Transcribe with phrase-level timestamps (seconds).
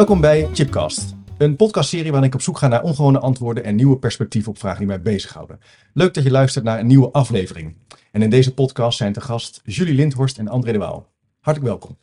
[0.00, 3.98] Welkom bij Chipcast, een podcastserie waarin ik op zoek ga naar ongewone antwoorden en nieuwe
[3.98, 5.60] perspectieven op vragen die mij bezighouden.
[5.94, 7.76] Leuk dat je luistert naar een nieuwe aflevering.
[8.12, 11.06] En in deze podcast zijn te gast Julie Lindhorst en André de Waal.
[11.40, 11.96] Hartelijk welkom.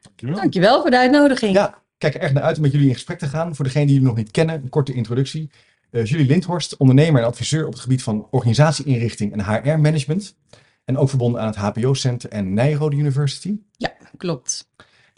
[0.00, 0.34] Dankjewel.
[0.34, 1.54] Dankjewel voor de uitnodiging.
[1.54, 3.54] Ja, kijk er erg naar uit om met jullie in gesprek te gaan.
[3.54, 5.50] Voor degenen die jullie nog niet kennen, een korte introductie.
[5.90, 10.36] Uh, Julie Lindhorst, ondernemer en adviseur op het gebied van organisatieinrichting en HR-management.
[10.84, 13.56] En ook verbonden aan het HPO-center en Nijrode University.
[13.76, 14.68] Ja, klopt.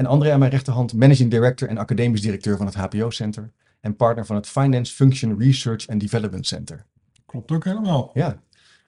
[0.02, 3.52] En André aan mijn rechterhand, managing director en academisch directeur van het HPO-center.
[3.80, 6.84] En partner van het Finance Function Research and Development Center.
[7.26, 8.10] Klopt ook helemaal.
[8.14, 8.42] Ja.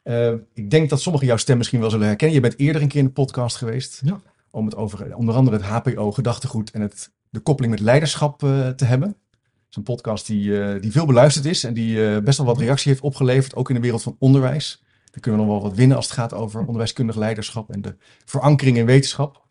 [0.04, 2.36] Uh, ik denk dat sommigen jouw stem misschien wel zullen herkennen.
[2.36, 4.00] Je bent eerder een keer in de podcast geweest.
[4.04, 4.20] Ja.
[4.50, 8.68] Om het over onder andere het HPO, gedachtegoed en het, de koppeling met leiderschap uh,
[8.68, 9.08] te hebben.
[9.08, 12.58] Het is een podcast die, uh, die veel beluisterd is en die best wel wat
[12.58, 14.82] reactie heeft opgeleverd, ook in de wereld van onderwijs.
[15.10, 17.96] Daar kunnen we nog wel wat winnen als het gaat over onderwijskundig leiderschap en de
[18.24, 19.43] verankering in wetenschap.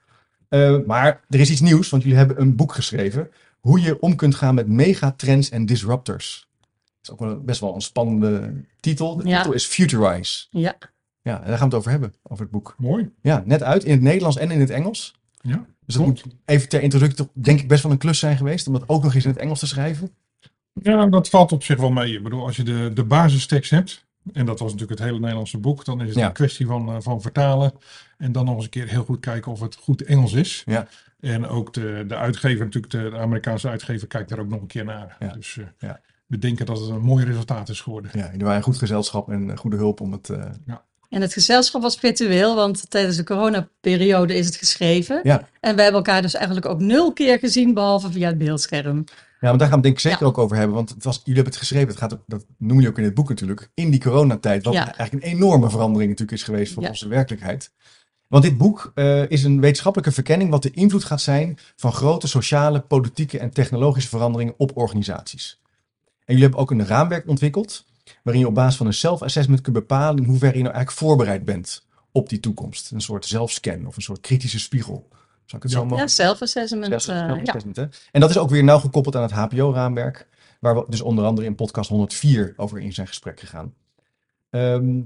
[0.53, 3.29] Uh, maar er is iets nieuws, want jullie hebben een boek geschreven.
[3.59, 6.47] Hoe je om kunt gaan met megatrends en disruptors.
[6.61, 6.69] Dat
[7.01, 9.15] is ook wel best wel een spannende titel.
[9.17, 9.37] De Ja.
[9.37, 10.45] titel is Futurize.
[10.49, 10.75] Ja,
[11.21, 12.75] Ja, en daar gaan we het over hebben, over het boek.
[12.77, 13.11] Mooi.
[13.21, 15.15] Ja, net uit in het Nederlands en in het Engels.
[15.41, 15.65] Ja.
[15.85, 18.67] Dus dat moet even ter introductie toch denk ik best wel een klus zijn geweest.
[18.67, 20.11] Om dat ook nog eens in het Engels te schrijven.
[20.73, 22.13] ja, dat valt op zich wel mee.
[22.15, 25.57] Ik bedoel, als je de, de basistekst hebt, en dat was natuurlijk het hele Nederlandse
[25.57, 26.25] boek, dan is het Ja.
[26.25, 27.71] een kwestie van, eh, van vertalen.
[28.17, 30.63] En dan nog eens een keer heel goed kijken of het goed Engels is.
[30.65, 30.87] Ja.
[31.19, 34.67] En ook de, de uitgever, natuurlijk de, de Amerikaanse uitgever, kijkt daar ook nog een
[34.67, 35.15] keer naar.
[35.19, 35.27] Ja.
[35.27, 35.99] Dus eh, Ja.
[36.27, 38.11] we denken dat het een mooi resultaat is geworden.
[38.13, 40.29] Ja, jullie waren een goed gezelschap en eh, goede hulp om het...
[40.29, 40.45] eh,
[41.09, 45.19] en het gezelschap was virtueel, want tijdens de coronaperiode is het geschreven.
[45.23, 45.47] Ja.
[45.59, 49.03] En wij hebben elkaar dus eigenlijk ook nul keer gezien, behalve via het beeldscherm.
[49.43, 50.25] Ja, maar daar gaan we het denk ik zeker Ja.
[50.25, 50.75] ook over hebben.
[50.75, 53.13] Want het was, jullie hebben het geschreven, het gaat dat noem je ook in het
[53.13, 54.63] boek natuurlijk, in die coronatijd.
[54.63, 54.95] Wat Ja.
[54.95, 56.89] eigenlijk een enorme verandering natuurlijk is geweest voor Ja.
[56.89, 57.71] onze werkelijkheid.
[58.27, 62.27] Want dit boek eh, is een wetenschappelijke verkenning wat de invloed gaat zijn van grote
[62.27, 65.59] sociale, politieke en technologische veranderingen op organisaties.
[66.03, 67.85] En jullie hebben ook een raamwerk ontwikkeld,
[68.23, 71.45] waarin je op basis van een self-assessment kunt bepalen in hoeverre je nou eigenlijk voorbereid
[71.45, 72.91] bent op die toekomst.
[72.91, 75.07] Een soort zelfscan of een soort kritische spiegel.
[75.45, 75.77] Zou ik het Ja.
[75.77, 77.07] zo mogen Ja, self-assessment.
[77.07, 77.43] Eh,
[77.73, 77.87] ja.
[78.11, 80.27] En dat is ook weer nauw gekoppeld aan het HBO-raamwerk,
[80.59, 83.73] waar we dus onder andere in podcast 104 over in zijn gesprek gegaan.
[84.49, 85.01] Ehm,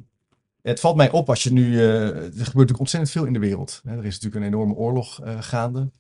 [0.62, 1.80] het valt mij op als je nu.
[1.80, 3.82] eh, er gebeurt natuurlijk ontzettend veel in de wereld.
[3.84, 3.92] Hè?
[3.98, 5.92] Er is natuurlijk een enorme oorlog eh, gaande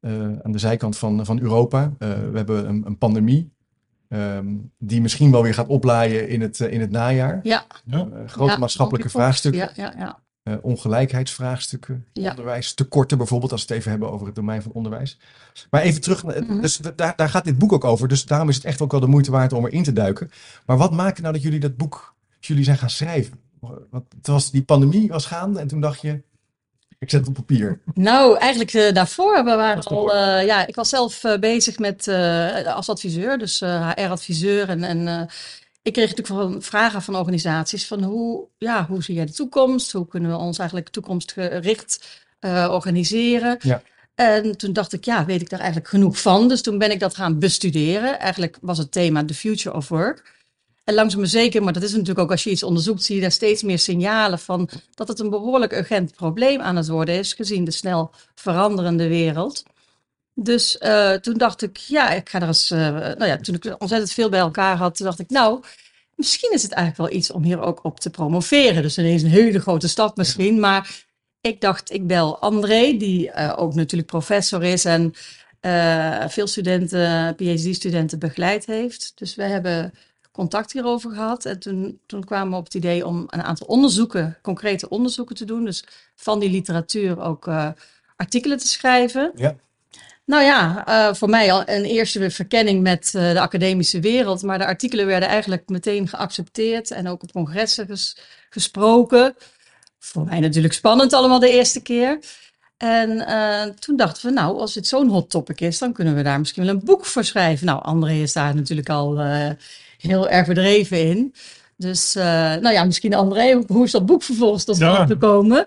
[0.00, 1.92] eh, aan de zijkant van, van Europa.
[1.98, 3.52] Eh, we hebben een, een pandemie.
[4.08, 4.46] ehm,
[4.78, 7.40] die misschien wel weer gaat oplaaien in het, in het najaar.
[7.42, 8.08] Ja, Ja.
[8.26, 9.60] Grote ja, maatschappelijke vraagstukken.
[9.60, 10.21] Ja, ja, ja.
[10.42, 12.30] Eh, ongelijkheidsvraagstukken, Ja.
[12.30, 15.18] onderwijstekorten bijvoorbeeld, als we het even hebben over het domein van onderwijs.
[15.70, 16.60] Maar even terug, naar- Mhm.
[16.60, 19.00] dus daar, daar gaat dit boek ook over, dus daarom is het echt ook wel
[19.00, 20.30] de moeite waard om erin te duiken.
[20.66, 23.40] Maar wat maakte nou dat jullie dat boek, jullie zijn gaan schrijven?
[23.90, 26.22] Want het was, die pandemie was gaande en toen dacht je,
[26.98, 27.80] ik zet het op papier.
[27.94, 29.44] Nou, eigenlijk eh, daarvoor.
[29.44, 30.10] We waren al, daarvoor.
[30.38, 34.68] eh, ja, ik was zelf eh, bezig met, eh, als adviseur, dus HR-adviseur.
[34.68, 35.22] En, en eh,
[35.82, 39.92] ik kreeg natuurlijk van vragen van organisaties van hoe, ja, hoe zie jij de toekomst?
[39.92, 43.58] Hoe kunnen we ons eigenlijk toekomstgericht eh, organiseren?
[43.60, 43.82] Ja.
[44.14, 46.48] En toen dacht ik, ja, weet ik daar eigenlijk genoeg van?
[46.48, 48.18] Dus toen ben ik dat gaan bestuderen.
[48.18, 50.40] Eigenlijk was het thema The Future of Work.
[50.84, 53.20] En langzaam maar zeker, maar dat is natuurlijk ook als je iets onderzoekt, zie je
[53.20, 57.32] daar steeds meer signalen van dat het een behoorlijk urgent probleem aan het worden is,
[57.32, 59.62] gezien de snel veranderende wereld.
[60.34, 63.64] Dus eh, toen dacht ik, ja, ik ga er eens, eh, nou ja, toen ik
[63.78, 65.62] ontzettend veel bij elkaar had, toen dacht ik, nou,
[66.14, 68.82] misschien is het eigenlijk wel iets om hier ook op te promoveren.
[68.82, 71.04] Dus ineens een hele grote stap misschien, maar
[71.40, 75.14] ik dacht, ik bel André, die eh, ook natuurlijk professor is en
[76.28, 79.12] veel studenten, PhD-studenten begeleid heeft.
[79.14, 79.92] Dus we hebben
[80.32, 81.44] contact hierover gehad.
[81.44, 85.44] En toen, toen kwamen we op het idee om een aantal onderzoeken, concrete onderzoeken te
[85.44, 85.64] doen.
[85.64, 85.84] Dus
[86.14, 87.48] van die literatuur ook
[88.16, 89.32] artikelen te schrijven.
[89.34, 89.56] Ja.
[90.24, 94.42] Nou ja, eh, voor mij al een eerste verkenning met eh, de academische wereld.
[94.42, 98.16] Maar de artikelen werden eigenlijk meteen geaccepteerd en ook op congressen ges-
[98.50, 99.34] gesproken.
[99.98, 102.18] Voor mij natuurlijk spannend allemaal de eerste keer.
[102.76, 106.22] En eh, toen dachten we, nou, als dit zo'n hot topic is, dan kunnen we
[106.22, 107.66] daar misschien wel een boek voor schrijven.
[107.66, 109.18] Nou, André is daar natuurlijk al
[109.98, 111.34] heel erg bedreven in.
[111.76, 114.92] Dus, nou ja, misschien André, hoe is dat boek vervolgens tot Ja.
[114.94, 115.66] stand gekomen?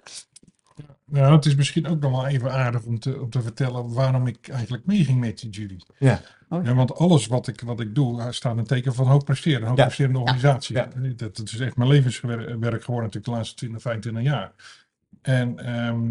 [1.06, 4.28] Nou, het is misschien ook nog wel even aardig om te, om te vertellen waarom
[4.28, 5.78] ik eigenlijk meeging met Judy.
[5.98, 9.24] Ja, Oh, Ja, want alles wat ik, wat ik doe, staat een teken van hoog
[9.24, 9.62] presteren.
[9.62, 9.84] Een hoog Ja.
[9.84, 10.76] presterende organisatie.
[10.76, 10.88] Ja.
[11.16, 14.52] Dat, dat is echt mijn levenswerk geworden natuurlijk de laatste 20, 25 jaar.
[15.22, 16.04] En ehm,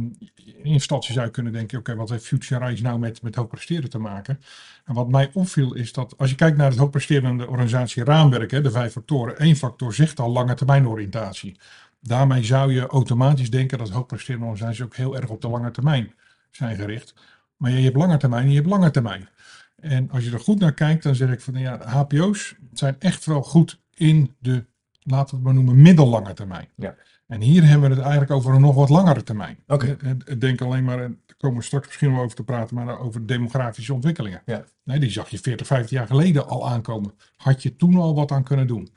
[0.45, 3.47] in instantie zou je kunnen denken, oké, wat heeft Future Rise nou met, met hoog
[3.47, 4.41] presteren te maken?
[4.85, 8.61] En wat mij opviel is dat als je kijkt naar het hoogpresterende organisatie raamwerk, hè,
[8.61, 11.57] de vijf factoren, één factor zegt al lange termijn oriëntatie.
[12.07, 16.13] Daarmee zou je automatisch denken dat hoogpresterende organisaties ook heel erg op de lange termijn
[16.51, 17.15] zijn gericht.
[17.57, 19.29] Maar je hebt lange termijn en je hebt lange termijn.
[19.77, 22.97] En als je er goed naar kijkt, dan zeg ik van ja, de HPO's zijn
[22.99, 24.65] echt wel goed in de,
[25.03, 26.69] laten we het maar noemen, middellange termijn.
[26.77, 26.95] Ja.
[27.27, 29.59] En hier hebben we het eigenlijk over een nog wat langere termijn.
[29.67, 29.97] Oké.
[30.01, 32.77] Eh, eh, Denk alleen maar, en daar komen we straks misschien wel over te praten,
[32.77, 34.43] maar over demografische ontwikkelingen.
[34.45, 34.65] Ja.
[34.83, 37.15] Nee, die zag je 40, 50 jaar geleden al aankomen.
[37.37, 38.89] Had je toen al wat aan kunnen doen.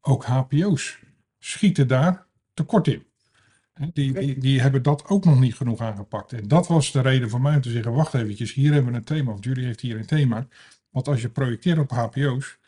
[0.00, 0.98] Ook HPO's
[1.38, 2.25] schieten daar
[2.56, 3.04] tekort in.
[3.92, 6.32] Die, die, die hebben dat ook nog niet genoeg aangepakt.
[6.32, 8.98] En dat was de reden voor mij om te zeggen, wacht eventjes, hier hebben we
[8.98, 10.46] een thema, of Julie heeft hier een thema.
[10.90, 12.58] Want als je projecteert op HPO's,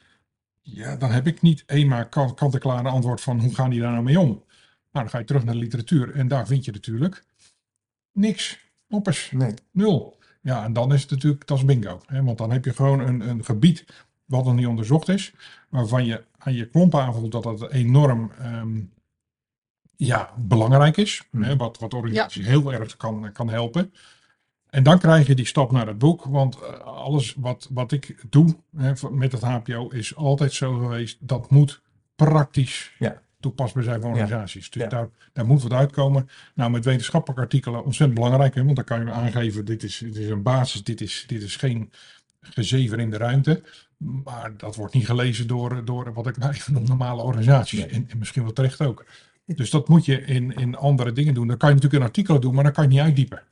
[0.60, 4.04] ja, dan heb ik niet eenmaal kant- kant-en-klare antwoord van hoe gaan die daar nou
[4.04, 4.28] mee om.
[4.28, 4.44] Nou,
[4.90, 7.24] dan ga je terug naar de literatuur en daar vind je natuurlijk
[8.12, 8.58] niks.
[8.88, 9.30] Noppers.
[9.30, 9.54] nee.
[9.70, 10.18] Nul.
[10.42, 12.00] Ja, en dan is het natuurlijk, dat is bingo.
[12.06, 12.22] Hè?
[12.22, 13.84] Want dan heb je gewoon een, een gebied
[14.24, 15.32] wat nog niet onderzocht is,
[15.68, 18.80] waarvan je aan je klomp aanvoelt dat dat enorm ehm,
[20.06, 21.22] ja, belangrijk is.
[21.30, 21.42] Hmm.
[21.42, 21.56] Hè?
[21.56, 23.92] Wat, wat organisaties heel erg kan, kan helpen.
[24.70, 28.16] En dan krijg je die stap naar het boek, want eh, alles wat, wat ik
[28.30, 31.82] doe hè, met het HPO is altijd zo geweest, dat moet
[32.16, 33.22] praktisch Ja.
[33.40, 34.22] toepasbaar zijn voor Ja.
[34.22, 34.70] organisaties.
[34.70, 34.88] Dus Ja.
[34.88, 36.28] daar, daar moet wat uitkomen.
[36.54, 40.16] Nou, met wetenschappelijke artikelen ontzettend belangrijk, hè, want dan kan je aangeven, dit is, dit
[40.16, 41.90] is een basis, dit is, dit is geen
[42.40, 43.62] gezever in de ruimte.
[43.96, 47.78] Maar dat wordt niet gelezen door, door wat ik maar even noem normale organisaties.
[47.78, 47.88] Nee.
[47.88, 49.04] En, en misschien wel terecht ook.
[49.56, 51.46] Dus dat moet je in, in andere dingen doen.
[51.46, 53.42] Dan kan je natuurlijk in artikelen doen, maar dan kan je niet uitdiepen.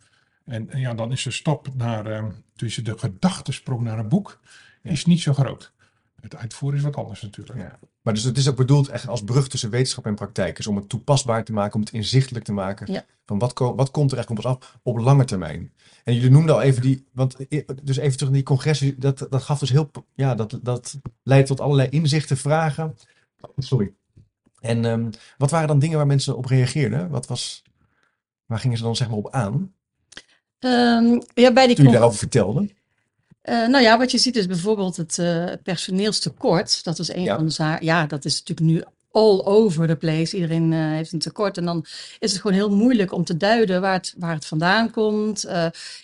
[0.44, 2.24] En, en ja, dan is de stap naar, eh,
[2.56, 4.40] tussen de gedachtesprong naar een boek,
[4.82, 5.72] is niet zo groot.
[6.20, 7.58] Het uitvoeren is wat anders natuurlijk.
[7.58, 7.78] Ja.
[8.02, 10.56] Maar dus het is ook bedoeld echt als brug tussen wetenschap en praktijk.
[10.56, 12.92] Dus om het toepasbaar te maken, om het inzichtelijk te maken.
[12.92, 13.04] Ja.
[13.24, 15.72] Van wat, ko- wat komt er echt op ons af op lange termijn.
[16.04, 17.36] En jullie noemden al even die, want
[17.82, 21.48] dus even terug naar die congres, dat, dat gaf dus heel, ja, dat, dat leidde
[21.48, 22.96] tot allerlei inzichten, vragen.
[23.56, 23.92] Sorry.
[24.66, 27.08] En ehm, wat waren dan dingen waar mensen op reageerden?
[27.08, 27.62] Wat was,
[28.46, 29.74] waar gingen ze dan zeg maar op aan?
[30.58, 32.68] Ehm, ja, bij die Toen je daarover vertelde?
[33.42, 36.84] Eh, nou ja, wat je ziet is bijvoorbeeld het eh, personeelstekort.
[36.84, 37.34] Dat is een Ja.
[37.36, 37.84] van de zaken.
[37.86, 40.34] Ja, dat is natuurlijk nu all over the place.
[40.36, 41.56] Iedereen eh, heeft een tekort.
[41.58, 41.84] En dan
[42.18, 45.46] is het gewoon heel moeilijk om te duiden waar het, waar het vandaan komt.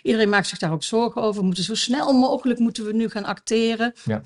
[0.02, 1.40] Iedereen maakt zich daar ook zorgen over.
[1.40, 3.92] We moeten zo snel mogelijk moeten we nu gaan acteren.
[4.04, 4.22] Ja.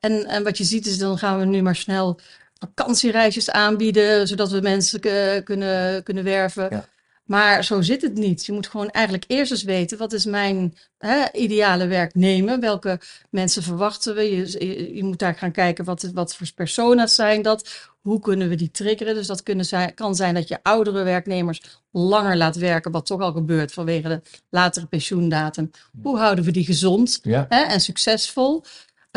[0.00, 2.20] En, en wat je ziet is, dan gaan we nu maar snel
[2.58, 6.66] vakantiereisjes aanbieden, zodat we mensen eh, kunnen, kunnen werven.
[6.70, 6.84] Ja.
[7.28, 8.46] Maar zo zit het niet.
[8.46, 12.60] Je moet gewoon eigenlijk eerst eens weten, wat is mijn hè, ideale werknemer?
[12.60, 13.00] Welke
[13.30, 14.22] mensen verwachten we?
[14.22, 17.90] Je, je, je moet daar gaan kijken, wat, wat voor persona's zijn dat?
[18.00, 19.14] Hoe kunnen we die triggeren?
[19.14, 23.20] Dus dat kunnen zijn, kan zijn dat je oudere werknemers langer laat werken, wat toch
[23.20, 24.20] al gebeurt vanwege de
[24.50, 25.70] latere pensioendatum.
[26.02, 27.46] Hoe houden we die gezond Ja.
[27.48, 28.64] hè, en succesvol?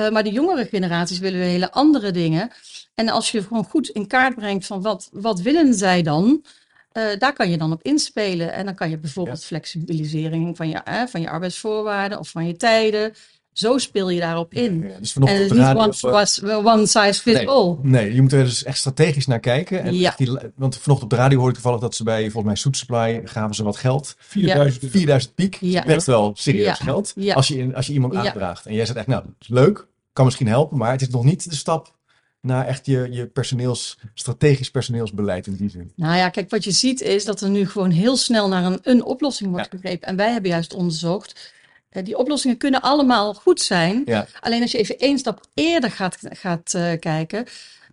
[0.02, 2.52] Eh, maar de jongere generaties willen weer hele andere dingen.
[2.96, 6.44] En als je gewoon goed in kaart brengt van wat, wat willen zij dan,
[6.92, 8.54] eh, daar kan je dan op inspelen.
[8.54, 12.56] En dan kan je bijvoorbeeld flexibilisering van je, eh, van je arbeidsvoorwaarden of van je
[12.56, 13.14] tijden.
[13.54, 14.88] Zo speel je daarop in.
[14.88, 15.82] Ja, dus En het is niet radio...
[15.82, 17.48] one, was, one size fits Nee.
[17.48, 17.76] all.
[17.82, 19.84] Nee, je moet er dus echt strategisch naar kijken.
[19.84, 20.08] En Ja.
[20.08, 22.56] echt die, want vanochtend op de radio hoorde ik toevallig dat ze bij, volgens mij,
[22.56, 24.16] Soet Supply gaven ze wat geld.
[24.18, 24.98] 4000 euro.
[24.98, 25.60] 4000 piek.
[25.86, 27.14] Best wel serieus geld.
[27.34, 28.66] Als, je, als je iemand aandraagt.
[28.66, 29.88] En jij zegt echt, nou, leuk.
[30.14, 30.78] Kan misschien helpen.
[30.78, 32.00] Maar het is nog niet de stap
[32.42, 35.92] naar echt je, je personeels, strategisch personeelsbeleid in die zin.
[35.96, 38.80] Nou ja, kijk, wat je ziet is dat er nu gewoon heel snel naar een,
[38.84, 39.78] een oplossing wordt Ja.
[39.78, 40.08] gegrepen.
[40.08, 41.54] En wij hebben juist onderzocht,
[41.90, 44.02] eh, die oplossingen kunnen allemaal goed zijn.
[44.06, 44.28] Ja.
[44.40, 47.46] Alleen als je even één stap eerder gaat, gaat eh, kijken,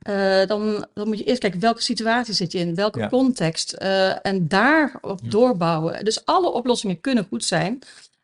[0.03, 3.09] eh, dan, dan moet je eerst kijken welke situatie zit je in, welke Ja.
[3.09, 3.73] context.
[3.73, 6.05] eh, en daarop doorbouwen.
[6.05, 7.79] Dus alle oplossingen kunnen goed zijn.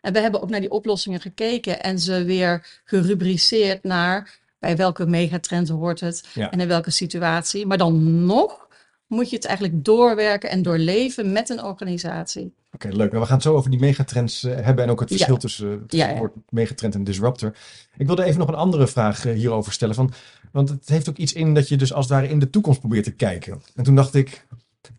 [0.04, 5.06] En we hebben ook naar die oplossingen gekeken en ze weer gerubriceerd naar bij welke
[5.06, 6.50] megatrend hoort het Ja.
[6.50, 7.66] en in welke situatie.
[7.66, 8.66] Maar dan nog
[9.06, 12.54] moet je het eigenlijk doorwerken en doorleven met een organisatie.
[12.73, 12.96] Oké, leuk.
[13.11, 15.14] Nou, we gaan het zo over die megatrends eh, hebben en ook het Ja.
[15.16, 16.18] verschil tussen, tussen Ja, het ja.
[16.20, 17.56] woord megatrend en disruptor.
[17.96, 19.94] Ik wilde even nog een andere vraag eh, hierover stellen.
[19.94, 20.12] Van,
[20.52, 22.80] want het heeft ook iets in dat je dus als het ware in de toekomst
[22.80, 23.62] probeert te kijken.
[23.75, 24.46] En toen dacht ik,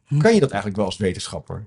[0.05, 0.19] Hm.
[0.19, 1.65] kan je dat eigenlijk wel als wetenschapper?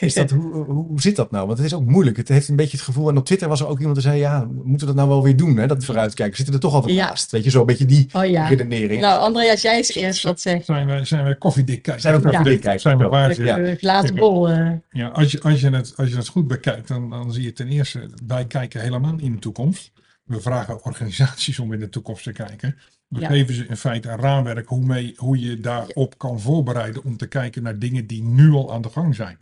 [0.00, 1.46] Is dat, hoe, hoe, zit dat nou?
[1.46, 2.16] Want het is ook moeilijk.
[2.16, 3.08] Het heeft een beetje het gevoel.
[3.08, 5.22] En op Twitter was er ook iemand die zei: Ja, moeten we dat nou wel
[5.22, 5.56] weer doen?
[5.56, 5.66] Hè?
[5.66, 6.36] Dat vooruitkijken.
[6.36, 7.06] Zitten er toch altijd Ja.
[7.06, 7.30] naast?
[7.30, 8.46] Weet je, zo een beetje die Oh ja.
[8.48, 9.00] redenering.
[9.00, 10.64] Nou, André, als jij eens eerst wat zegt.
[10.64, 12.02] Zijn wij, zijn wij koffiedik kijken?
[12.02, 12.36] Zijn we Ja.
[12.36, 12.80] koffiedik kijken?
[12.80, 13.42] Zijn we waar?
[13.42, 13.74] Ja.
[13.76, 14.48] Glazen bol.
[14.48, 17.42] eh, Ja, als je, als je, het, als je het goed bekijkt, dan, dan zie
[17.42, 19.92] je ten eerste, wij kijken helemaal in de toekomst.
[20.24, 22.76] We vragen organisaties om in de toekomst te kijken.
[23.08, 23.28] We Ja.
[23.28, 27.26] geven ze in feite een raamwerk hoe, mee, hoe je daarop kan voorbereiden om te
[27.26, 29.36] kijken naar dingen die nu al aan de gang zijn.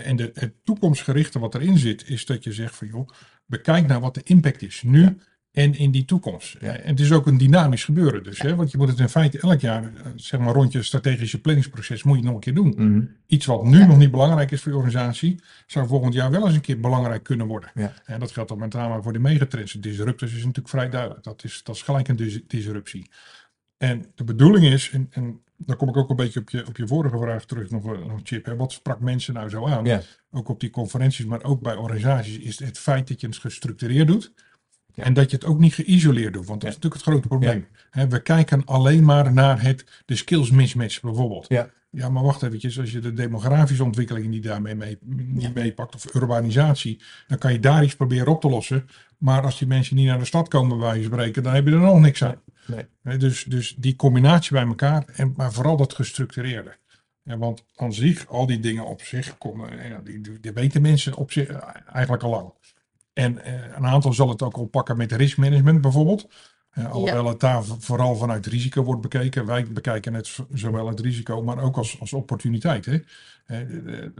[0.00, 3.08] En de, het toekomstgerichte wat erin zit, is dat je zegt van joh,
[3.46, 5.16] bekijk naar wat de impact is nu
[5.52, 6.56] en in die toekomst.
[6.60, 6.76] Ja.
[6.76, 9.40] En het is ook een dynamisch gebeuren dus, hè, want je moet het in feite
[9.40, 12.54] elk jaar, eh, zeg maar rond je strategische planningsproces, moet je het nog een keer
[12.54, 12.74] doen.
[12.76, 13.04] Mhm.
[13.26, 16.54] Iets wat nu nog niet belangrijk is voor je organisatie, zou volgend jaar wel eens
[16.54, 17.70] een keer belangrijk kunnen worden.
[17.74, 17.92] Ja.
[18.04, 19.72] En dat geldt dan met name voor de megatrends.
[19.72, 21.24] De disruptors is natuurlijk vrij duidelijk.
[21.24, 23.10] Dat is, dat is gelijk een dis- disruptie.
[23.76, 26.76] En de bedoeling is, en, en dan kom ik ook een beetje op je, op
[26.76, 28.44] je vorige vraag terug, nog, eh, nog Chip.
[28.44, 29.84] Hè, wat sprak mensen nou zo aan?
[29.84, 30.00] Ja.
[30.30, 34.06] Ook op die conferenties, maar ook bij organisaties, is het feit dat je het gestructureerd
[34.06, 34.32] doet.
[34.94, 35.04] Ja.
[35.04, 36.76] En dat je het ook niet geïsoleerd doet, want dat Ja.
[36.76, 37.66] is natuurlijk het grote probleem.
[37.90, 41.46] Hè, we kijken alleen maar naar het, de skills mismatch bijvoorbeeld.
[41.48, 41.70] Ja.
[41.90, 42.78] Ja, maar wacht eventjes.
[42.80, 47.60] Als je de demografische ontwikkelingen die daarmee mee, niet meepakt, of urbanisatie, dan kan je
[47.60, 48.86] daar iets proberen op te lossen.
[49.18, 51.72] Maar als die mensen niet naar de stad komen, bij je spreken, dan heb je
[51.72, 52.40] er nog niks aan.
[52.66, 53.16] Nee.
[53.16, 56.76] Dus, dus die combinatie bij elkaar, en, maar vooral dat gestructureerde.
[57.22, 61.14] Ja, want aan zich, al die dingen op zich, komen, ja, die, die, weten mensen
[61.14, 62.52] op zich eh, eigenlijk al lang.
[63.12, 66.28] En eh, een aantal zal het ook oppakken met riskmanagement bijvoorbeeld.
[66.72, 69.46] Eh, alhoewel het daar vooral vanuit risico wordt bekeken.
[69.46, 72.84] Wij bekijken het zowel het risico, maar ook als, als opportuniteit.
[72.84, 72.98] Hè.
[73.46, 73.66] Eh, eh,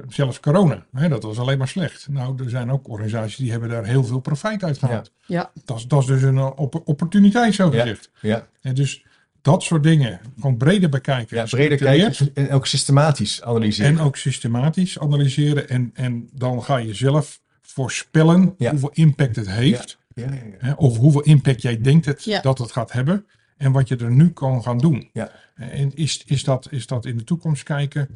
[0.08, 2.08] zelfs corona, hè, dat was alleen maar slecht.
[2.10, 5.12] Nou, er zijn ook organisaties die hebben daar heel veel profijt uit gehaald.
[5.26, 7.80] ja, Dat, is, dat is dus een eh, op- opportuniteit zo Ja.
[7.82, 8.10] gezegd.
[8.20, 9.04] Ja, En dus
[9.42, 11.36] dat soort dingen, gewoon breder bekijken.
[11.36, 13.90] ja breder kijken en ook systematisch analyseren.
[13.98, 15.68] En ook systematisch analyseren.
[15.68, 18.70] En, en dan ga je zelf voorspellen Ja.
[18.70, 19.98] hoeveel impact het heeft.
[20.14, 20.74] Ja, ja, ja.
[20.74, 22.40] Of hoeveel impact jij denkt het, Ja.
[22.40, 23.26] dat het gaat hebben.
[23.56, 25.10] En wat je er nu kan gaan doen.
[25.12, 25.30] Ja.
[25.54, 28.08] En is, is, dat, is dat in de toekomst kijken?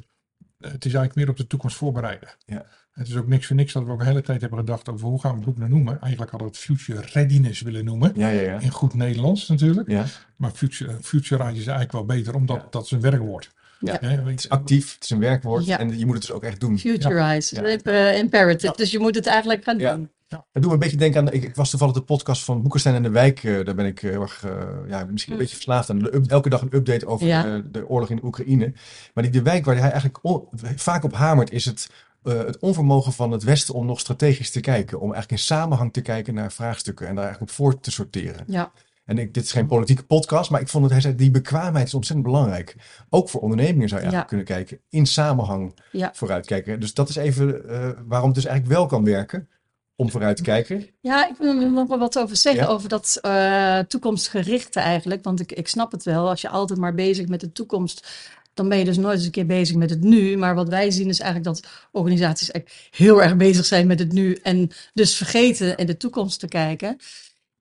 [0.59, 2.29] Het is eigenlijk meer op de toekomst voorbereiden.
[2.47, 2.67] Ja.
[2.93, 5.07] Het is ook niks voor niks dat we ook een hele tijd hebben gedacht over
[5.07, 6.01] hoe gaan we het boek nou noemen.
[6.01, 8.13] Eigenlijk hadden we het Future Readiness willen noemen.
[8.15, 8.59] Ja, ja, ja.
[8.61, 9.89] In goed Nederlands natuurlijk.
[9.91, 10.05] ja.
[10.37, 12.67] Maar Future, Futurize is eigenlijk wel beter, omdat Ja.
[12.71, 13.55] dat is een werkwoord.
[13.81, 13.97] Ja.
[14.01, 15.79] Hè, weet Het is actief, het is een werkwoord Ja.
[15.79, 16.79] en je moet het dus ook echt doen.
[16.79, 17.55] futurize.
[17.55, 17.63] Ja.
[17.63, 18.77] Eh, imperative.
[18.77, 19.79] Dus je moet het eigenlijk gaan
[20.29, 20.47] Ja.
[20.53, 22.95] Het doet me een beetje denken aan, ik, ik was toevallig de podcast van Boekenstein
[22.97, 25.55] en de Wijk, eh, daar ben ik eh, heel erg, eh, ja, misschien een beetje
[25.55, 26.05] verslaafd aan.
[26.05, 27.31] Up- elke dag een update over Mm.
[27.33, 27.63] Ja.
[27.71, 28.73] de oorlog in Oekraïne.
[29.15, 31.91] Maar die de Wijk waar hij eigenlijk on- vaak op hamert is het,
[32.23, 34.97] het onvermogen van het Westen om nog strategisch te kijken.
[35.01, 38.45] Om eigenlijk in samenhang te kijken naar vraagstukken en daar eigenlijk op voor te sorteren.
[38.47, 38.73] Ja,
[39.05, 41.87] En ik, dit is geen politieke podcast, maar ik vond dat hij zei, die bekwaamheid
[41.87, 42.77] is ontzettend belangrijk.
[43.11, 46.11] Ook voor ondernemingen zou je eigenlijk kunnen kijken, in samenhang ja.
[46.15, 46.81] vooruitkijken.
[46.81, 47.63] Dus dat is even
[48.09, 49.49] waarom het dus eigenlijk wel kan werken,
[49.97, 50.87] om vooruit te kijken.
[51.01, 52.69] Ja, ik wil er nog wel wat over zeggen, Ja.
[52.69, 55.25] over dat eh, toekomstgerichte eigenlijk.
[55.25, 58.09] Want ik, ik snap het wel, als je altijd maar bezig met de toekomst,
[58.55, 60.37] dan ben je dus nooit eens een keer bezig met het nu.
[60.37, 64.13] Maar wat wij zien is eigenlijk dat organisaties eigenlijk heel erg bezig zijn met het
[64.13, 66.97] nu en dus vergeten in de toekomst te kijken.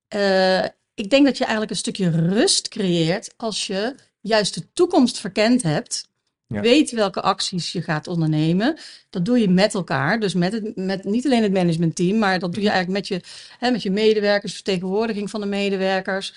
[0.08, 0.64] Eh,
[0.94, 5.64] ik denk dat je eigenlijk een stukje rust creëert als je juist de toekomst verkend
[5.64, 6.10] hebt.
[6.48, 6.62] Ja.
[6.62, 8.78] Weet welke acties je gaat ondernemen.
[9.10, 10.20] Dat doe je met elkaar.
[10.20, 13.28] Dus met, het, met niet alleen het managementteam, maar dat doe je eigenlijk met je,
[13.60, 16.34] hè, met je medewerkers, vertegenwoordiging van de medewerkers.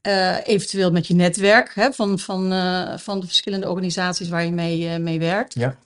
[0.00, 4.52] eh, eventueel met je netwerk hè, van, van, eh, van de verschillende organisaties waar je
[4.52, 5.54] mee, eh, mee werkt.
[5.54, 5.76] Ja.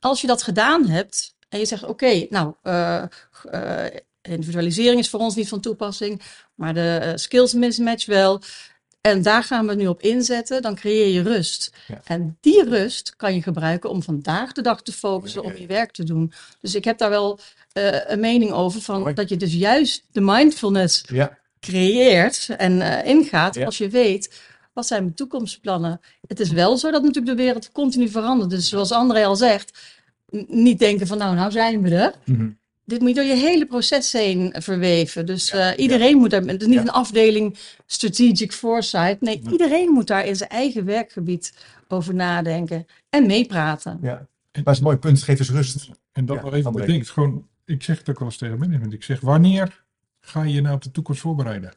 [0.00, 3.02] Als je dat gedaan hebt en je zegt: Oké, nou, eh,
[3.50, 3.84] eh,
[4.22, 6.22] individualisering is voor ons niet van toepassing,
[6.54, 8.42] maar de skills mismatch wel.
[9.06, 11.72] En daar gaan we nu op inzetten, dan creëer je rust.
[11.86, 12.00] Ja.
[12.04, 15.90] En die rust kan je gebruiken om vandaag de dag te focussen om je werk
[15.92, 16.32] te doen.
[16.60, 17.38] Dus ik heb daar wel
[17.72, 19.14] eh, een mening over, van Mooi.
[19.14, 23.64] dat je dus juist de mindfulness Ja, creëert en eh, ingaat Ja.
[23.64, 24.40] als je weet
[24.72, 26.00] wat zijn mijn toekomstplannen.
[26.26, 28.50] Het is wel zo dat natuurlijk de wereld continu verandert.
[28.50, 29.78] Dus zoals André al zegt,
[30.48, 32.14] niet denken van nou, nou zijn we er.
[32.24, 32.48] Mhm.
[32.86, 35.26] Dit moet je door je hele proces heen verweven.
[35.26, 36.80] Dus Ja, eh, iedereen moet daar, het is niet Ja.
[36.82, 39.20] een afdeling strategic foresight.
[39.20, 41.52] Nee, iedereen moet daar in zijn eigen werkgebied
[41.88, 43.98] over nadenken en meepraten.
[44.02, 44.26] ja.
[44.52, 45.90] Maar het is een mooi punt, geeft dus rust.
[46.12, 47.10] En dat Ja, nog even bedenkt.
[47.10, 48.92] Gewoon, ik zeg het ook wel eens tegen management.
[48.92, 49.84] Ik zeg, wanneer
[50.20, 51.72] ga je je nou op de toekomst voorbereiden?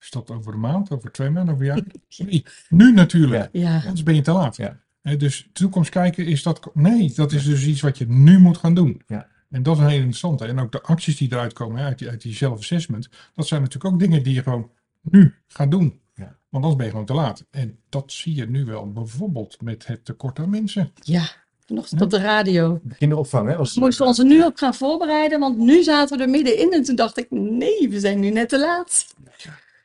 [0.00, 1.84] Is dat over een maand, over twee maanden, over een jaar?
[2.26, 3.48] Nee, nu natuurlijk.
[3.52, 3.60] Ja.
[3.70, 4.56] Ja, Anders ben je te laat.
[4.56, 4.76] Ja.
[5.16, 6.70] Dus toekomst kijken is dat.
[6.74, 9.02] Nee, dat is dus iets wat je nu moet gaan doen.
[9.06, 9.28] Ja.
[9.54, 10.44] En dat is een hele interessante.
[10.44, 13.08] En ook de acties die eruit komen hè, uit die, uit die self-assessment.
[13.34, 14.70] Dat zijn natuurlijk ook dingen die je gewoon
[15.02, 16.00] nu gaat doen.
[16.14, 16.36] Ja.
[16.48, 17.44] Want anders ben je gewoon te laat.
[17.50, 20.92] En dat zie je nu wel bijvoorbeeld met het tekort aan mensen.
[21.02, 21.42] ja.
[21.66, 22.80] Vanochtend op de radio.
[22.98, 23.56] Kinderopvang, hè?
[23.56, 26.72] Was, Moesten we ons er nu op gaan voorbereiden, want nu zaten we er middenin.
[26.72, 29.06] En toen dacht ik, nee, we zijn nu net te laat.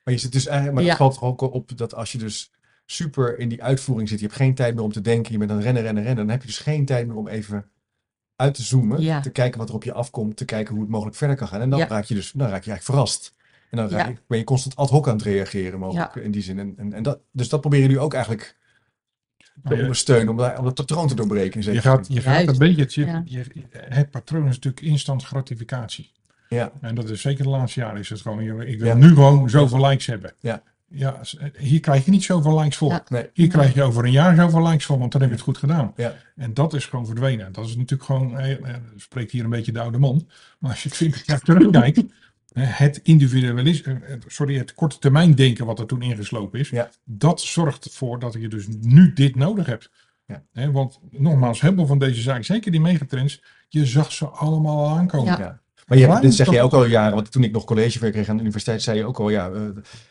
[0.03, 0.89] Maar je zit dus eigenlijk, maar Ja.
[0.89, 2.51] het valt er ook op dat als je dus
[2.85, 5.49] super in die uitvoering zit, je hebt geen tijd meer om te denken, je bent
[5.49, 7.69] aan het rennen, rennen, rennen, dan heb je dus geen tijd meer om even
[8.39, 9.19] uit te zoomen, Ja.
[9.21, 11.61] te kijken wat er op je afkomt, te kijken hoe het mogelijk verder kan gaan.
[11.61, 11.87] En dan Ja.
[11.87, 13.35] raak je dus, dan raak je eigenlijk verrast.
[13.69, 14.11] En dan raak Ja.
[14.11, 16.59] je, ben je constant ad hoc aan het reageren, mogelijk in die zin.
[16.59, 18.57] En, en, en dat, dus dat proberen jullie ook eigenlijk
[19.63, 21.73] te ondersteunen, om, daar- om dat patroon te doorbreken.
[21.73, 22.49] Je gaat, je gaat Juist.
[22.49, 26.11] een beetje, het, je, het patroon is natuurlijk instant gratificatie.
[26.49, 28.93] Ja, En dat is zeker de laatste jaren is het gewoon, ik wil Ja.
[28.93, 30.33] nu gewoon zoveel likes hebben.
[30.39, 30.63] Ja.
[30.91, 31.19] Ja,
[31.57, 32.91] hier krijg je niet zoveel likes voor.
[32.91, 33.03] Ja.
[33.09, 35.45] nee, Hier krijg je over een jaar zoveel likes voor, want dan heb je het
[35.45, 35.93] goed gedaan.
[35.95, 37.45] ja, En dat is gewoon verdwenen.
[37.45, 40.27] En Dat is natuurlijk gewoon, eh, eh, spreekt hier een beetje de oude man.
[40.59, 41.97] Maar als je 20 jaar terugkijkt,
[42.53, 46.89] eh, het individualisme, sorry, het korte termijn denken wat er toen ingeslopen is, Ja.
[47.03, 49.91] dat zorgt ervoor dat je dus nu dit nodig hebt.
[50.25, 50.43] Ja.
[50.53, 54.77] Hè, want nogmaals, heel veel van deze zaken, zeker die megatrends, je zag ze allemaal
[54.87, 55.37] al aankomen.
[55.37, 55.59] Ja.
[55.89, 58.29] Maar je, hebt- dit zeg jij ook al jaren, want toen ik nog collegewerk kreeg
[58.29, 59.61] aan de universiteit, zei je ook al, ja, eh,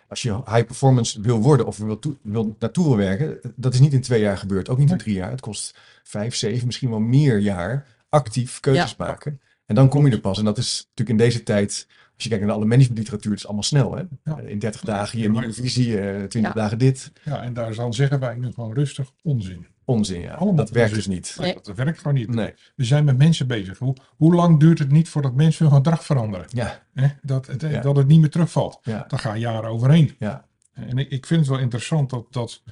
[0.08, 3.92] als je high performance wil worden of wil, wil naartoe wil werken, dat is niet
[3.92, 5.30] in twee jaar gebeurd, ook niet in drie jaar.
[5.30, 9.04] Het kost vijf, zeven, misschien wel meer jaar actief keuzes Ja.
[9.06, 9.40] maken.
[9.66, 10.38] En dan kom je er pas.
[10.38, 13.46] En dat is natuurlijk in deze tijd, als je kijkt naar alle managementliteratuur, het is
[13.46, 13.94] allemaal snel.
[13.96, 14.02] Hè?
[14.24, 14.38] Ja.
[14.38, 16.60] In 30 dagen je nieuwe visie, eh 20 Ja.
[16.60, 17.12] dagen dit.
[17.24, 19.66] Ja, en daar dan zeggen wij nu gewoon rustig onzin.
[19.88, 20.34] Onzin, ja.
[20.34, 21.36] Allemaal dat werkt dus niet.
[21.40, 21.54] Nee.
[21.62, 22.28] Dat werkt gewoon niet.
[22.34, 22.54] Nee.
[22.76, 23.78] We zijn met mensen bezig.
[23.78, 26.46] Hoe, hoe lang duurt het niet voordat mensen hun gedrag veranderen?
[26.48, 27.08] Ja, Hè?
[27.22, 27.80] Dat, het, Ja.
[27.80, 28.78] dat het niet meer terugvalt.
[28.82, 30.14] ja, Daar gaan jaren overheen.
[30.18, 30.46] ja.
[30.72, 32.62] En ik, ik vind het wel interessant dat, dat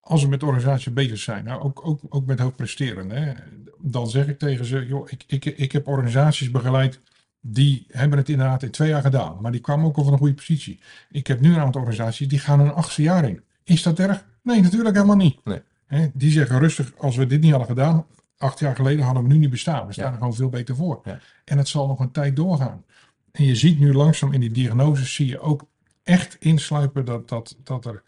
[0.00, 3.32] als we met organisaties bezig zijn, nou ook, ook, ook met hoog presteren, hè,
[3.78, 7.00] dan zeg ik tegen ze, joh, ik, ik, ik heb organisaties begeleid
[7.40, 10.18] die hebben het inderdaad in twee jaar gedaan, maar die kwamen ook al van een
[10.18, 10.80] goede positie.
[11.10, 13.42] Ik heb nu een aantal organisaties die gaan een achtste jaar in.
[13.64, 14.24] Is dat erg?
[14.42, 15.44] Nee, natuurlijk helemaal niet.
[15.44, 15.60] Nee.
[15.90, 18.06] Hè, die zeggen rustig, als we dit niet hadden gedaan,
[18.36, 19.86] acht jaar geleden hadden we nu niet bestaan.
[19.86, 20.10] We staan Ja.
[20.10, 21.00] er gewoon veel beter voor.
[21.04, 21.18] Ja.
[21.44, 22.84] En het zal nog een tijd doorgaan.
[23.32, 25.66] En je ziet nu langzaam in die diagnoses, zie je ook
[26.02, 28.02] echt insluipen dat, dat, dat er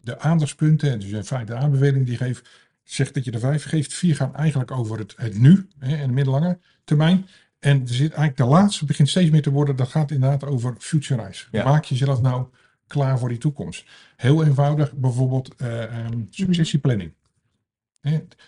[0.00, 2.48] de aandachtspunten, dus in feite de aanbeveling die geeft,
[2.84, 3.94] zegt dat je er vijf geeft.
[3.94, 7.26] Vier gaan eigenlijk over het, het nu hè, en de middellange termijn.
[7.58, 10.74] En er zit eigenlijk de laatste begint steeds meer te worden, dat gaat inderdaad over
[10.78, 11.46] futurize.
[11.50, 11.64] Ja.
[11.64, 12.46] Maak jezelf nou
[12.86, 13.84] klaar voor die toekomst.
[14.16, 17.12] Heel eenvoudig, bijvoorbeeld eh, ehm, successieplanning.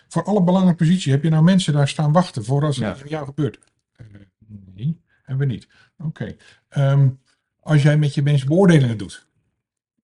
[0.07, 2.89] Voor alle belangrijke posities heb je nou mensen daar staan wachten voor als Ja.
[2.89, 3.59] het met jou gebeurt.
[3.95, 4.05] Eh,
[4.75, 5.67] nee, hebben we niet.
[5.97, 6.35] Oké.
[6.69, 7.09] Ehm,
[7.59, 9.27] als jij met je mensen beoordelingen doet.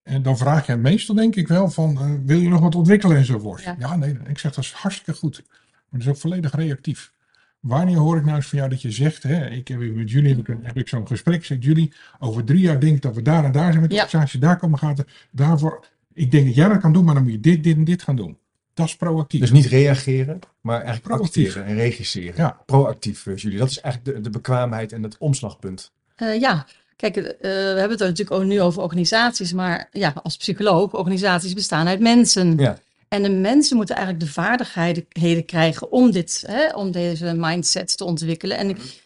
[0.02, 3.16] En dan vraag je meestal denk ik wel van, eh, wil je nog wat ontwikkelen
[3.16, 3.62] enzovoort.
[3.62, 3.76] Ja.
[3.78, 3.96] Ja.
[3.96, 5.42] nee, ik zeg dat is hartstikke goed.
[5.46, 7.12] Maar dat is ook volledig reactief.
[7.60, 10.34] Wanneer hoor ik nou eens van jou dat je zegt, hè, ik heb met jullie
[10.36, 13.22] heb ik, heb ik zo'n gesprek, zegt jullie, over drie jaar denk ik dat we
[13.22, 14.02] daar en daar zijn met de Ja.
[14.02, 17.22] organisatie, daar komen gaat het, daarvoor, ik denk dat jij dat kan doen, maar dan
[17.22, 18.38] moet je dit, dit en dit gaan doen.
[18.74, 19.40] Dat is proactief.
[19.40, 21.46] Dus niet reageren, maar eigenlijk Proactief.
[21.46, 22.34] acteren en regisseren.
[22.36, 22.60] Ja.
[22.66, 23.58] Proactief, Julie.
[23.58, 25.92] Dat is eigenlijk de, de bekwaamheid en het omslagpunt.
[26.16, 30.36] Eh, ja, kijk, eh, we hebben het natuurlijk ook nu over organisaties, maar ja, als
[30.36, 32.58] psycholoog, organisaties bestaan uit mensen.
[32.58, 32.78] Ja.
[33.08, 37.96] En de mensen moeten eigenlijk de vaardigheden heden krijgen om, dit, hè, om deze mindset
[37.96, 38.56] te ontwikkelen.
[38.56, 39.00] En ik,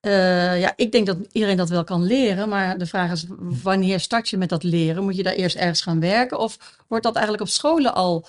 [0.00, 3.26] eh, ja, ik denk dat iedereen dat wel kan leren, maar de vraag is,
[3.62, 5.02] wanneer start je met dat leren?
[5.02, 8.26] Moet je daar eerst ergens gaan werken of wordt dat eigenlijk op scholen al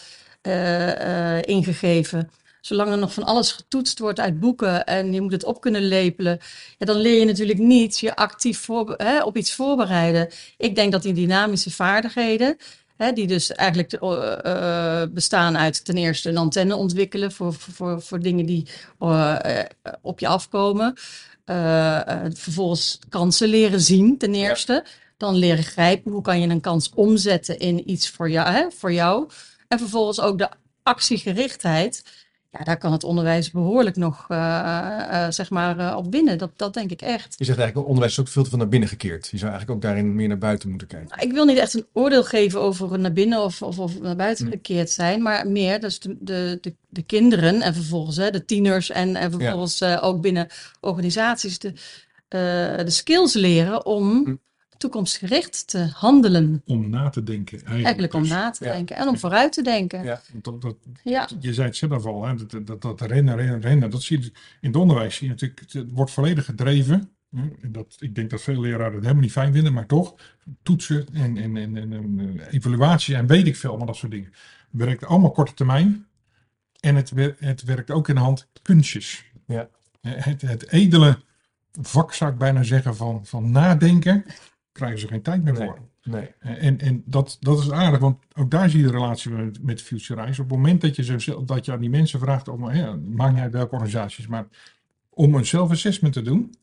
[1.46, 2.30] ingegeven?
[2.62, 5.82] Zolang er nog van alles getoetst wordt uit boeken en je moet het op kunnen
[5.82, 6.40] lepelen,
[6.78, 10.30] ja, dan leer je natuurlijk niet je actief voor, hè, op iets voorbereiden.
[10.58, 12.58] Ik denk dat die dynamische vaardigheden,
[12.98, 18.02] hè, die dus eigenlijk eh, eh, bestaan uit ten eerste een antenne ontwikkelen voor, voor,
[18.02, 18.68] voor, dingen die
[19.00, 19.66] eh, eh,
[20.02, 20.94] op je afkomen.
[21.46, 24.86] Eh, eh, vervolgens kansen leren zien, ten eerste.
[25.18, 26.12] Dan leren grijpen.
[26.12, 28.50] Hoe kan je een kans omzetten in iets voor jou?
[28.50, 29.30] Hè, voor jou?
[29.74, 30.50] En vervolgens ook de
[30.84, 32.04] actiegerichtheid.
[32.52, 36.38] Ja, daar kan het onderwijs behoorlijk nog eh, eh, zeg maar, eh, op winnen.
[36.38, 37.36] Dat, dat denk ik echt.
[37.38, 39.28] Je zegt eigenlijk, onderwijs is ook veel te veel naar binnen gekeerd.
[39.28, 41.10] Je zou eigenlijk ook daarin meer naar buiten moeten kijken.
[41.10, 44.16] Nou, Ik wil niet echt een oordeel geven over naar binnen of, of, of naar
[44.16, 44.52] buiten Hm.
[44.52, 48.90] gekeerd zijn, maar meer dus de, de, de, de kinderen en vervolgens hè, de tieners
[48.90, 50.48] en, en vervolgens ook binnen
[50.80, 51.74] organisaties de,
[52.28, 54.36] de skills leren om Hm.
[54.78, 56.62] Toekomstgericht te handelen.
[56.66, 57.58] Om na te denken.
[57.58, 58.30] Eigenlijk, Eigenlijk om dus.
[58.32, 58.72] na te Ja.
[58.74, 60.04] denken en om vooruit te denken.
[60.04, 60.22] Ja.
[60.42, 63.90] Dat, dat, Ja, je zei het zelf al, hè, dat, dat, dat rennen, rennen, rennen.
[63.90, 64.26] Dat zie je
[64.62, 65.16] in het onderwijs.
[65.16, 67.10] Zie je natuurlijk, het wordt volledig gedreven.
[67.36, 67.70] hè.
[67.72, 70.16] Dat, ik denk dat veel leraren het helemaal niet fijn vinden, maar toch.
[70.64, 74.12] Toetsen en, en, en, en, en, eh, evaluatie en weet ik veel, maar dat soort
[74.12, 74.34] dingen.
[74.70, 76.06] Werkt allemaal korte termijn.
[76.80, 79.26] En het, het werkt ook in de hand kunstjes.
[79.48, 79.70] Ja.
[80.02, 81.18] Het, het edele
[81.82, 84.26] vak, zou ik bijna zeggen, van, van nadenken,
[84.74, 85.80] krijgen ze geen tijd meer voor.
[86.04, 86.30] Nee.
[86.40, 89.82] En, en dat, dat is aardig, want ook daar zie je de relatie met, met
[89.82, 90.42] Futurize.
[90.42, 93.34] Op het moment dat je, zo, dat je aan die mensen vraagt, om, ja, maakt
[93.34, 94.46] niet uit welke organisaties, maar
[95.10, 96.56] om een self-assessment te doen,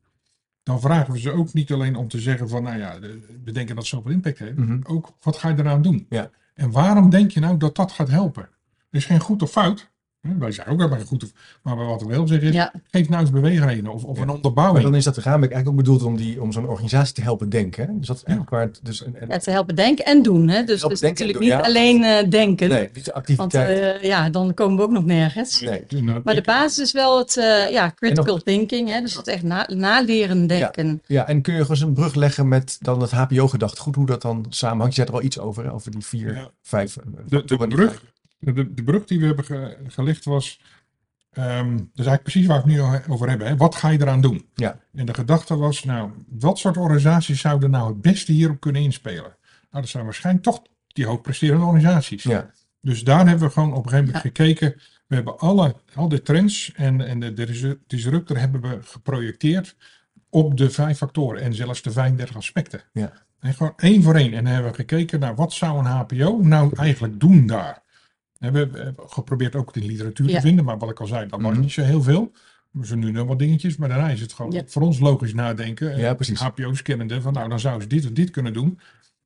[0.62, 2.98] dan vragen we ze ook niet alleen om te zeggen van, nou ja,
[3.44, 4.56] we denken dat het zoveel impact heeft.
[4.56, 4.80] Mhm.
[4.82, 6.06] Ook, wat ga je eraan doen?
[6.08, 6.30] Ja.
[6.54, 8.42] En waarom denk je nou dat dat gaat helpen?
[8.42, 9.90] Er is geen goed of fout.
[10.38, 11.30] Wij zijn ook wel bij goed of...
[11.62, 14.20] Maar wat we wel zeggen is, Ja, geef nou eens beweegredenen of, of Ja.
[14.20, 14.85] een Maar onderbouwing.
[14.85, 17.87] dan is dat raamwerk eigenlijk ook bedoeld om, die, om zo'n organisatie te helpen denken.
[17.87, 17.98] Hè?
[17.98, 18.80] Dus dat is eigenlijk waar het...
[18.83, 20.48] Dus, en, en- ja, te helpen denken en doen.
[20.48, 20.64] Hè?
[20.64, 21.61] Dus, dus natuurlijk doen, niet ja.
[21.61, 22.68] alleen eh, denken.
[22.68, 24.00] nee, niet de Want activiteit.
[24.00, 25.61] eh, ja, dan komen we ook nog nergens.
[25.61, 25.85] nee.
[25.88, 28.88] Nou, Maar de ik- basis is wel het eh, ja, critical nog- thinking.
[28.88, 29.00] Hè?
[29.00, 31.02] Dus dat echt na, naleren denken.
[31.06, 34.22] Ja, en kun je gewoon eens een brug leggen met dan het HBO-gedachtegoed, hoe dat
[34.22, 34.94] dan samenhangt?
[34.94, 35.72] Je zei er al iets over, hè?
[35.72, 36.50] over die vier, Ja.
[36.62, 36.96] vijf...
[37.28, 38.02] De, de, brug,
[38.40, 40.61] de, de brug die we hebben ge- gelegd was.
[41.31, 43.46] ehm dat is eigenlijk precies waar we het nu over hebben.
[43.46, 43.57] Hè.
[43.57, 44.46] Wat ga je eraan doen?
[44.55, 44.79] Ja.
[44.94, 49.37] En de gedachte was, nou, wat soort organisaties zouden nou het beste hierop kunnen inspelen?
[49.70, 52.22] Nou, dat zijn waarschijnlijk toch die hoogpresterende organisaties.
[52.22, 52.50] Ja,
[52.81, 54.74] Dus daar hebben we gewoon op een gegeven moment gekeken.
[55.07, 59.76] We hebben alle, al de trends en, en de, de disruptor hebben we geprojecteerd
[60.29, 62.81] op de vijf factoren en zelfs de 35 aspecten.
[62.92, 63.12] Ja.
[63.40, 64.33] En gewoon één voor één.
[64.35, 67.83] En dan hebben we gekeken naar wat zou een HPO nou eigenlijk doen daar.
[68.40, 70.35] We hebben geprobeerd ook de literatuur Ja.
[70.35, 71.61] te vinden, maar wat ik al zei, dat was Mhm.
[71.61, 72.33] niet zo heel veel.
[72.70, 74.62] We zijn nu nog wat dingetjes, maar daarna is het gewoon Ja.
[74.66, 75.96] voor ons logisch nadenken.
[75.98, 76.40] Ja, precies.
[76.40, 78.79] HPO's kennende, van nou dan zouden ze dit of dit kunnen doen.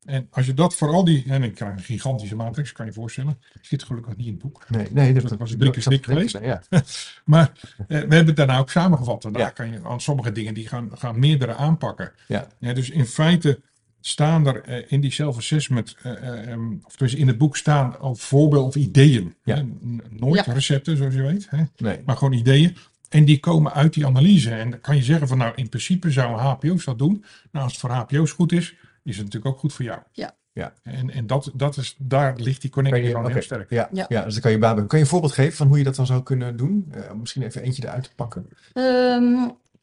[0.05, 2.91] En als je dat voor al die, en ik krijg een gigantische matrix, kan je
[2.93, 3.39] je voorstellen.
[3.63, 4.65] Zit gelukkig niet in het boek.
[4.69, 5.13] nee, nee.
[5.15, 6.63] Dus dat was drie keer ik zat dik te denken, geweest.
[6.71, 6.83] Ja,
[7.35, 9.25] Maar eh, we hebben het daarna ook samengevat.
[9.25, 9.51] En daar Ja.
[9.51, 12.13] kan je aan sommige dingen die gaan, gaan meerdere aanpakken.
[12.29, 13.61] ja, Ja, dus in feite
[14.07, 17.99] staan er eh, in die self-assessment, eh, eh, em, of dus in het boek staan
[18.01, 19.35] al voorbeelden of ideeën.
[19.45, 19.55] Ja.
[19.57, 20.53] Hè, n- Nooit Ja.
[20.53, 21.47] recepten, zoals je weet.
[21.51, 21.99] Hè, nee.
[22.07, 22.77] maar gewoon ideeën.
[23.09, 24.51] En die komen uit die analyse.
[24.55, 27.25] En dan kan je zeggen van nou, in principe zouden HPO's dat doen.
[27.53, 29.99] Nou, als het voor HPO's goed is, is het natuurlijk ook goed voor jou.
[30.13, 30.35] Ja.
[30.53, 30.73] Ja.
[30.83, 33.71] En, en dat, dat is, daar ligt die connectie gewoon heel sterk.
[33.71, 34.07] Ja, ja.
[34.09, 34.25] Ja.
[34.25, 34.59] dus dan kan je.
[34.59, 36.89] Kan je een voorbeeld geven van hoe je dat dan zou kunnen doen?
[36.91, 38.49] Eh, misschien even eentje eruit te pakken.
[38.73, 39.33] Ehm,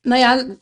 [0.01, 0.55] nou ja,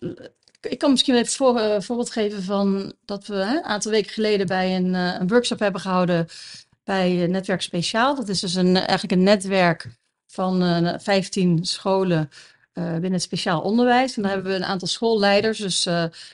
[0.61, 4.47] ik kan misschien even voor, eh, voorbeeld geven van dat we een aantal weken geleden
[4.47, 6.27] bij een, eh, een workshop hebben gehouden
[6.83, 8.15] bij eh, Netwerk Speciaal.
[8.15, 9.87] Dat is dus een, eigenlijk een netwerk
[10.27, 12.29] van eh 15 scholen
[12.73, 14.15] binnen het speciaal onderwijs.
[14.15, 15.87] En daar hebben we een aantal schoolleiders, dus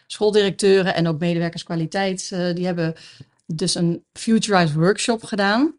[0.07, 2.95] schooldirecteuren en ook medewerkers kwaliteit, die hebben
[3.45, 5.75] dus een Futurize workshop gedaan.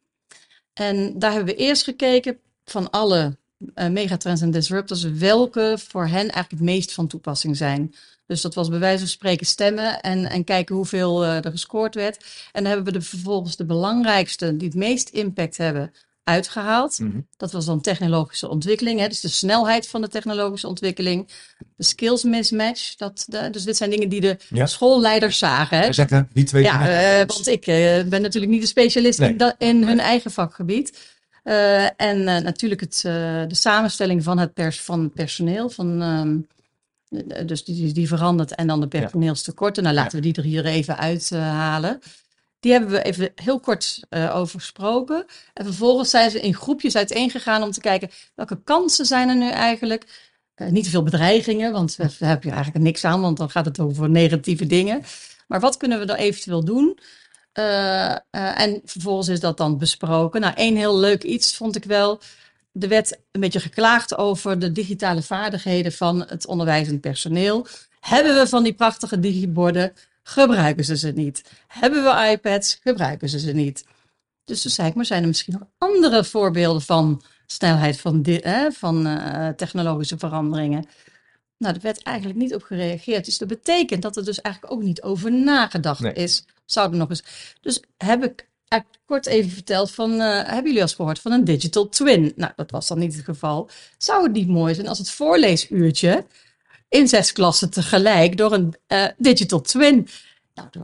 [0.73, 3.37] En daar hebben we eerst gekeken van alle
[3.75, 7.95] eh, megatrends en disruptors, welke voor hen eigenlijk het meest van toepassing zijn.
[8.27, 11.95] Dus dat was bij wijze van spreken stemmen en, en kijken hoeveel eh, er gescoord
[11.95, 12.17] werd.
[12.53, 15.93] En dan hebben we de, vervolgens de belangrijkste, die het meest impact hebben,
[16.25, 16.99] uitgehaald.
[16.99, 17.21] Mhm.
[17.37, 21.29] Dat was dan technologische ontwikkeling, hè, dus de snelheid van de technologische ontwikkeling.
[21.77, 24.67] De skills mismatch, dat, de, dus dit zijn dingen die de Ja.
[24.67, 25.79] schoolleiders zagen.
[25.79, 25.93] Hè.
[25.93, 27.65] Zeggen die twee Ja, eh, want ik
[28.09, 29.31] ben natuurlijk niet de specialist Nee.
[29.31, 30.99] in, dat- in hun eigen vakgebied.
[31.47, 33.13] Eh, en eh, natuurlijk het, eh,
[33.49, 36.39] de samenstelling van het, pers van het personeel, van, ehm,
[37.31, 39.83] eh, dus die, die- verandert en dan de personeelstekorten.
[39.83, 42.01] Nou, laten we die er hier even uithalen.
[42.61, 45.25] die hebben we even heel kort eh, over gesproken.
[45.55, 49.51] En vervolgens zijn ze in groepjes uiteengegaan om te kijken welke kansen zijn er nu
[49.51, 50.31] eigenlijk.
[50.55, 53.65] Eh, niet te veel bedreigingen, want daar heb je eigenlijk niks aan, want dan gaat
[53.65, 55.03] het over negatieve dingen.
[55.47, 56.99] Maar wat kunnen we dan eventueel doen?
[57.57, 58.19] Eh, eh,
[58.61, 60.41] en vervolgens is dat dan besproken.
[60.41, 62.21] Nou, één heel leuk iets vond ik wel.
[62.81, 67.67] Er werd een beetje geklaagd over de digitale vaardigheden van het onderwijzend personeel.
[68.01, 69.93] Hebben we van die prachtige digiborden?
[70.23, 71.43] Gebruiken ze ze niet?
[71.67, 72.79] Hebben we iPads?
[72.83, 73.85] Gebruiken ze ze niet?
[74.45, 78.73] Dus toen zei ik, maar zijn er misschien nog andere voorbeelden van snelheid van, hè,
[78.73, 80.87] van eh, technologische veranderingen?
[81.59, 83.25] Nou, er werd eigenlijk niet op gereageerd.
[83.25, 86.13] Dus dat betekent dat er dus eigenlijk ook niet over nagedacht Nee.
[86.13, 86.45] is.
[86.67, 87.25] Zouden nog eens.
[87.61, 88.49] Dus heb ik
[89.07, 92.33] kort even verteld van, eh, hebben jullie al eens gehoord van een digital twin?
[92.37, 93.71] Nou, dat was dan niet het geval.
[93.99, 96.27] Zou het niet mooi zijn als het voorleesuurtje
[96.89, 100.09] in zes klassen tegelijk door een eh, digital twin.
[100.57, 100.83] Nou, dat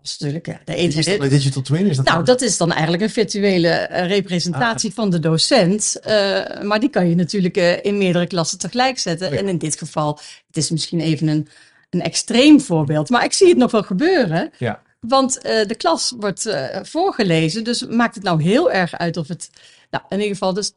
[0.00, 1.22] was natuurlijk ja, de ene.
[1.22, 1.86] een digital twin?
[1.86, 6.00] Is dat Nou, dat is dan eigenlijk een virtuele eh, representatie van de docent.
[6.00, 9.26] eh, maar die kan je natuurlijk eh, in meerdere klassen tegelijk zetten.
[9.26, 9.38] Oh ja.
[9.38, 11.48] En in dit geval, het is misschien even een,
[11.90, 13.10] een extreem voorbeeld.
[13.10, 14.50] Maar ik zie het nog wel gebeuren.
[14.58, 14.82] Ja.
[15.08, 17.64] Want eh, de klas wordt eh, voorgelezen.
[17.64, 19.50] Dus maakt het nou heel erg uit of het.
[19.90, 20.72] Nou, in ieder geval, dus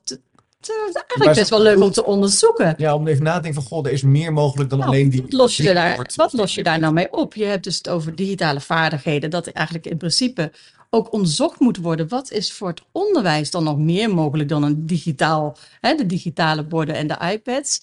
[0.69, 2.75] eigenlijk Maar best wel leuk om te onderzoeken.
[2.77, 5.09] Ja, om even na te denken van, goh, er is meer mogelijk dan Nou, alleen
[5.09, 5.21] die...
[5.21, 7.33] wat los, je daar, wat los je daar nou mee op?
[7.33, 9.29] Je hebt dus het over digitale vaardigheden.
[9.29, 10.51] Dat eigenlijk in principe
[10.89, 12.07] ook onderzocht moet worden.
[12.07, 16.63] Wat is voor het onderwijs dan nog meer mogelijk dan een digitaal, hè, de digitale
[16.63, 17.81] borden en de iPads?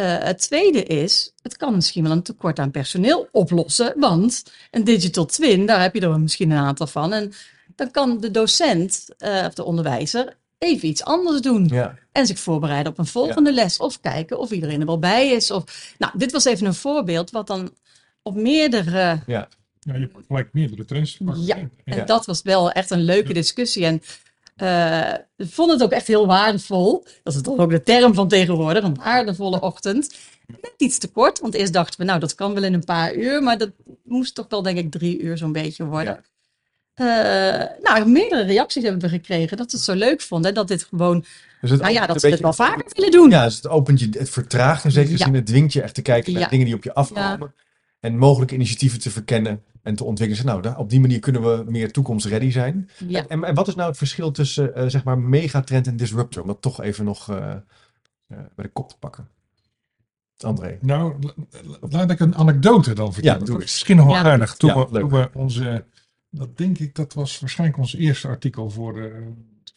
[0.00, 4.84] Eh, het tweede is, het kan misschien wel een tekort aan personeel oplossen, want een
[4.84, 7.12] digital twin, daar heb je er misschien een aantal van.
[7.12, 7.32] En
[7.76, 11.68] dan kan de docent eh, of de onderwijzer even iets anders doen.
[11.68, 13.78] Ja, En zich voorbereiden op een volgende les.
[13.78, 15.50] Of kijken of iedereen er wel bij is.
[15.50, 17.74] Of, nou, dit was even een voorbeeld wat dan
[18.22, 19.48] op meerdere ja.
[19.80, 21.18] Ja, je pakt gelijk meerdere trends.
[21.34, 23.84] Ja, En- dat was wel echt een leuke discussie.
[23.84, 24.02] En
[24.60, 27.04] eh, ik vond het ook echt heel waardevol.
[27.22, 30.14] Dat is toch ook de term van tegenwoordig, een waardevolle ochtend.
[30.46, 33.14] Net iets te kort, want eerst dachten we, nou, dat kan wel in een paar
[33.14, 33.42] uur.
[33.42, 33.70] Maar dat
[34.04, 36.24] moest toch wel, denk ik, drie uur zo'n beetje worden.
[36.94, 37.06] Eh,
[37.82, 40.48] nou, meerdere reacties hebben we gekregen dat ze het zo leuk vonden.
[40.48, 41.24] En dat dit gewoon,
[41.60, 43.30] Dus het nou ja, dat ze het wel vaker willen doen.
[43.30, 45.24] Ja, dus het opent je, het vertraagt in zekere Ja.
[45.24, 45.34] zin.
[45.34, 46.48] Het dwingt je echt te kijken naar Ja.
[46.48, 47.54] dingen die op je afkomen.
[48.00, 50.46] En mogelijke initiatieven te verkennen en te ontwikkelen.
[50.46, 52.90] Nou, daar- op die manier kunnen we meer toekomstready zijn.
[53.06, 53.26] Ja.
[53.28, 56.42] En, en wat is nou het verschil tussen, eh, zeg maar, megatrend en disruptor?
[56.42, 57.58] Om dat toch even nog eh, eh,
[58.28, 59.28] bij de kop te pakken.
[60.38, 60.78] André.
[60.80, 63.38] Nou, la- la- laat ik een anekdote dan vertellen.
[63.40, 63.72] Ja, doe dat is eens.
[63.72, 64.22] misschien nog wel Ja.
[64.22, 64.54] aardig.
[64.54, 65.00] Toen, Ja, we, leuk.
[65.00, 65.84] toen we onze,
[66.30, 69.12] dat denk ik, dat was waarschijnlijk ons eerste artikel voor, eh,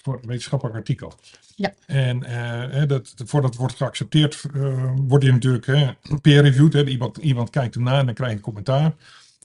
[0.01, 1.13] voor een wetenschappelijk artikel.
[1.55, 1.73] Ja.
[1.85, 2.33] En eh,
[2.71, 6.87] hè, dat, voordat het wordt geaccepteerd, eh, wordt hij natuurlijk hè, peer-reviewed.
[6.89, 8.93] Iemand, iemand kijkt na en dan krijg je een commentaar.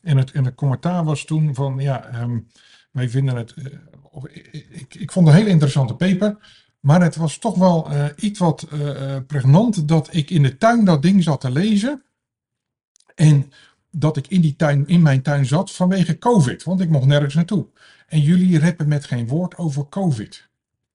[0.09, 2.39] En het, en het commentaar was toen van, ja, ehm,
[2.93, 3.65] wij vinden het, eh,
[4.11, 6.37] of, ik, ik, ik vond het een hele interessante paper.
[6.81, 10.57] Maar het was toch wel eh, iets wat eh, eh, pregnant dat ik in de
[10.57, 12.03] tuin dat ding zat te lezen.
[13.15, 13.53] En
[13.91, 17.35] dat ik in, die tuin, in mijn tuin zat vanwege COVID, want ik mocht nergens
[17.35, 17.67] naartoe.
[18.07, 20.49] En jullie reppen met geen woord over COVID.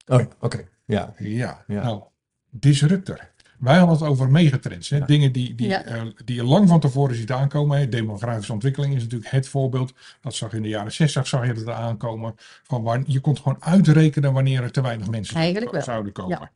[0.05, 0.67] Oh, oké.
[0.85, 1.13] Ja.
[1.17, 1.83] Ja, Ja.
[1.83, 2.03] nou,
[2.49, 3.31] disruptor.
[3.63, 4.89] Wij hadden het over megatrends.
[4.89, 4.97] Hè?
[4.97, 5.05] Ja.
[5.05, 5.83] Dingen die, die, Ja.
[5.83, 7.77] eh, die je lang van tevoren ziet aankomen.
[7.77, 7.89] Hè?
[7.89, 9.93] Demografische ontwikkeling is natuurlijk het voorbeeld.
[10.21, 12.35] Dat zag je in de jaren 60 zag je dat aankomen.
[12.63, 15.81] Van waar, je kon gewoon uitrekenen wanneer er te weinig mensen Eigenlijk wel.
[15.81, 16.51] zouden komen.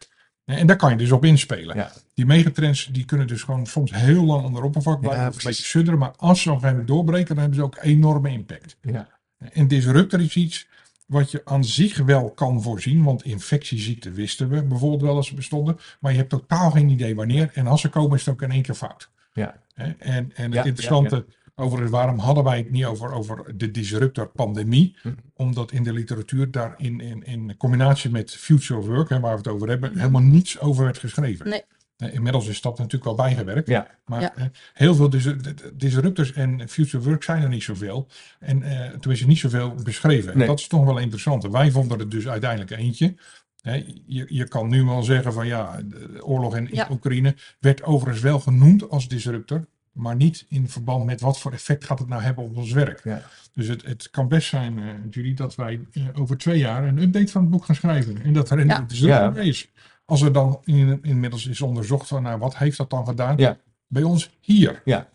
[0.46, 1.76] En daar kan je dus op inspelen.
[1.76, 1.92] Ja.
[2.14, 5.22] Die megatrends die kunnen dus gewoon soms heel lang onder oppervlak blijven.
[5.22, 6.00] Ja, of een beetje sudderen.
[6.00, 8.78] Maar als ze op een gegeven moment doorbreken, dan hebben ze ook enorme impact.
[8.82, 9.08] Ja.
[9.52, 10.68] En disruptor is iets
[11.08, 13.04] wat je aan zich wel kan voorzien.
[13.04, 15.78] Want infectieziekten wisten we bijvoorbeeld wel als ze bestonden.
[16.00, 17.52] Maar je hebt totaal geen idee wanneer.
[17.54, 19.10] En als ze komen is het ook in één keer fout.
[19.34, 19.62] Ja.
[19.74, 24.28] En, en het Ja, interessante overigens, waarom hadden wij het niet over, over de disruptor
[24.28, 24.96] pandemie?
[25.02, 25.10] Hm.
[25.36, 29.38] Omdat in de literatuur daar in, in, in combinatie met future work, hè, waar we
[29.38, 31.50] het over hebben, helemaal niets over werd geschreven.
[31.50, 31.64] Nee.
[31.98, 33.68] Inmiddels is dat natuurlijk wel bijgewerkt.
[33.68, 33.88] Ja.
[34.06, 34.36] Maar Ja.
[34.36, 35.34] eh, heel veel dis-
[35.74, 38.08] disruptors en future work zijn er niet zoveel.
[38.40, 40.38] En eh toen is er niet zoveel beschreven.
[40.38, 40.48] Nee.
[40.48, 41.44] dat is toch wel interessant.
[41.44, 43.16] En wij vonden er dus uiteindelijk eentje.
[43.62, 43.74] Hè,
[44.06, 46.88] je, je kan nu wel zeggen van ja, de oorlog in, in Ja.
[46.92, 49.68] Oekraïne werd overigens wel genoemd als disruptor.
[49.92, 53.04] Maar niet in verband met wat voor effect gaat het nou hebben op ons werk.
[53.04, 53.22] Ja.
[53.54, 56.98] Dus het, het kan best zijn, eh Julie, dat wij eh, over twee jaar een
[57.02, 58.22] update van het boek gaan schrijven.
[58.24, 58.82] En dat er een Ja.
[58.82, 59.42] disruptor Ja.
[59.42, 59.72] is.
[60.10, 63.38] Als er dan in, inmiddels is onderzocht van nou, wat heeft dat dan gedaan?
[63.38, 63.58] Ja.
[63.88, 64.82] Bij ons hier.
[64.86, 65.10] Ja,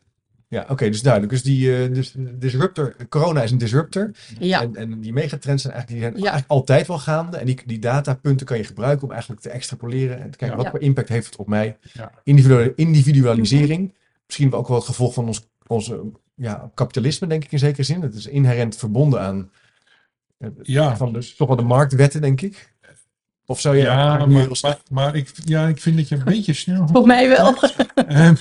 [0.48, 1.32] ja oké, dus duidelijk.
[1.32, 4.10] Dus die eh, dus disruptor, corona is een disruptor.
[4.38, 4.62] Ja.
[4.62, 6.30] En, en die megatrends zijn eigenlijk, die zijn Ja.
[6.30, 7.36] eigenlijk altijd wel gaande.
[7.36, 10.62] En die, die datapunten kan je gebruiken om eigenlijk te extrapoleren en te kijken Ja.
[10.62, 11.76] wat voor impact heeft het op mij.
[11.92, 12.10] Ja.
[12.24, 13.94] Individu- individualisering.
[14.26, 15.98] Misschien wel ook wel het gevolg van ons, ons eh,
[16.34, 18.02] ja, kapitalisme, denk ik in zekere zin.
[18.02, 19.50] Het is inherent verbonden aan
[20.38, 22.71] eh, Ja, van dus toch wel de marktwetten, denk ik.
[23.52, 24.28] Of zou je ja maar,
[24.62, 27.54] maar, maar ik, ja, ik vind dat je een beetje snel Voor mij wel.
[27.94, 28.34] Ehm,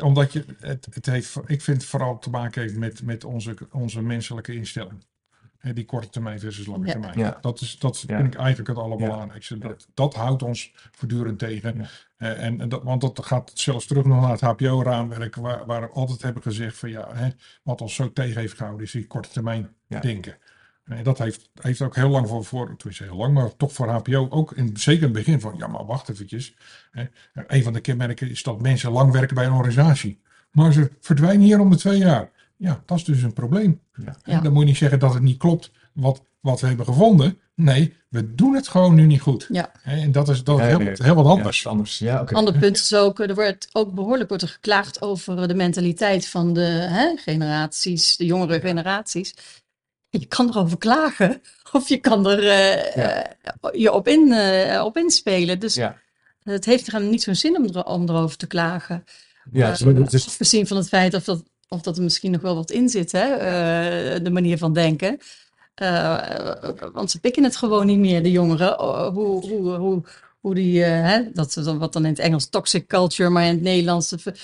[0.00, 3.54] omdat je, het, het heeft, ik vind het vooral te maken heeft met, met onze,
[3.72, 5.04] onze menselijke instelling.
[5.58, 6.92] Hè, die korte termijn versus lange Ja.
[6.92, 7.18] termijn.
[7.18, 7.38] Ja.
[7.40, 8.16] Dat, is, dat Ja.
[8.16, 9.58] vind ik eigenlijk het allerbelangrijkste.
[9.58, 11.76] Dat, dat houdt ons voortdurend tegen.
[11.76, 11.86] Ja.
[12.16, 15.80] Eh, en, en dat, want dat gaat zelfs terug nog naar het HBO-raamwerk, waar, waar
[15.80, 17.28] we altijd hebben gezegd van ja, hè,
[17.62, 20.00] wat ons zo tegen heeft gehouden, is die korte termijn Ja.
[20.00, 20.36] denken.
[20.84, 24.26] En dat heeft, heeft ook heel lang voor, voor, heel lang, maar toch voor HBO
[24.30, 26.54] ook, in, zeker in het begin van, ja maar wacht eventjes.
[26.90, 27.04] Hè.
[27.46, 30.20] Een van de kenmerken is dat mensen lang werken bij een organisatie.
[30.52, 32.30] Maar ze verdwijnen hier om de twee jaar.
[32.56, 33.80] Ja, dat is dus een probleem.
[34.04, 34.16] Ja.
[34.22, 37.38] En Dan moet je niet zeggen dat het niet klopt wat, wat we hebben gevonden.
[37.54, 39.46] Nee, we doen het gewoon nu niet goed.
[39.50, 39.70] Ja.
[39.80, 41.66] Hè, En dat is, dat Ja, heel, heel wat anders.
[41.66, 41.98] anders.
[41.98, 42.34] Ja, oké.
[42.34, 46.52] Ander punt is ook, er wordt ook behoorlijk wordt er geklaagd over de mentaliteit van
[46.52, 49.34] de hè, generaties, de jongere generaties.
[50.18, 53.26] Je kan erover klagen of je kan er eh, Ja.
[53.42, 55.58] eh, je op, in, eh, op inspelen.
[55.58, 55.96] Dus Ja.
[56.42, 59.04] het heeft helemaal niet zo'n zin om, er, om erover te klagen.
[59.52, 62.70] Ja, dus- Afgezien van het feit of dat, of dat er misschien nog wel wat
[62.70, 63.28] in zit, hè?
[64.22, 65.18] de manier van denken.
[66.92, 68.74] Want ze pikken het gewoon niet meer, de jongeren.
[69.12, 70.02] Hoe, hoe, hoe,
[70.40, 74.08] hoe die, hè, dat wat dan in het Engels toxic culture, maar in het Nederlands,
[74.08, 74.34] de,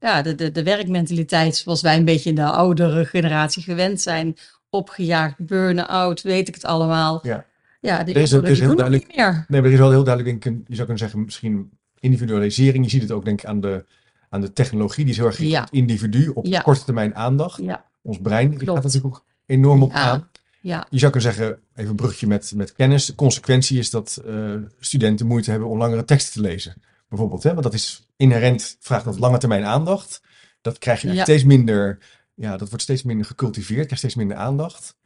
[0.00, 4.36] ja, de, de, de werkmentaliteit zoals wij een beetje in de oudere generatie gewend zijn.
[4.74, 7.20] Opgejaagd, burn-out, weet ik het allemaal.
[7.22, 7.44] Ja.
[7.80, 9.44] Ja, die Er is- er is heel duidelijk- niet meer.
[9.48, 12.84] Nee, maar er is wel heel duidelijk, denk ik, je zou kunnen zeggen, misschien individualisering.
[12.84, 13.84] Je ziet het ook denk ik aan de,
[14.30, 15.04] aan de technologie.
[15.04, 15.68] Die is heel erg Ja.
[15.70, 16.60] individu, op Ja.
[16.60, 17.60] korte termijn aandacht.
[17.62, 20.28] Ja, Ons brein die gaat natuurlijk ook enorm op aan.
[20.60, 23.06] ja, Je zou kunnen zeggen, even een brugje met, met kennis.
[23.06, 26.74] De consequentie is dat eh, studenten moeite hebben om langere teksten te lezen.
[27.08, 27.50] Bijvoorbeeld, hè?
[27.50, 30.22] want dat is inherent, vraagt dat lange termijn aandacht.
[30.60, 31.98] Dat krijg je steeds minder,
[32.34, 34.96] ja, dat wordt steeds minder gecultiveerd, krijgt steeds minder aandacht.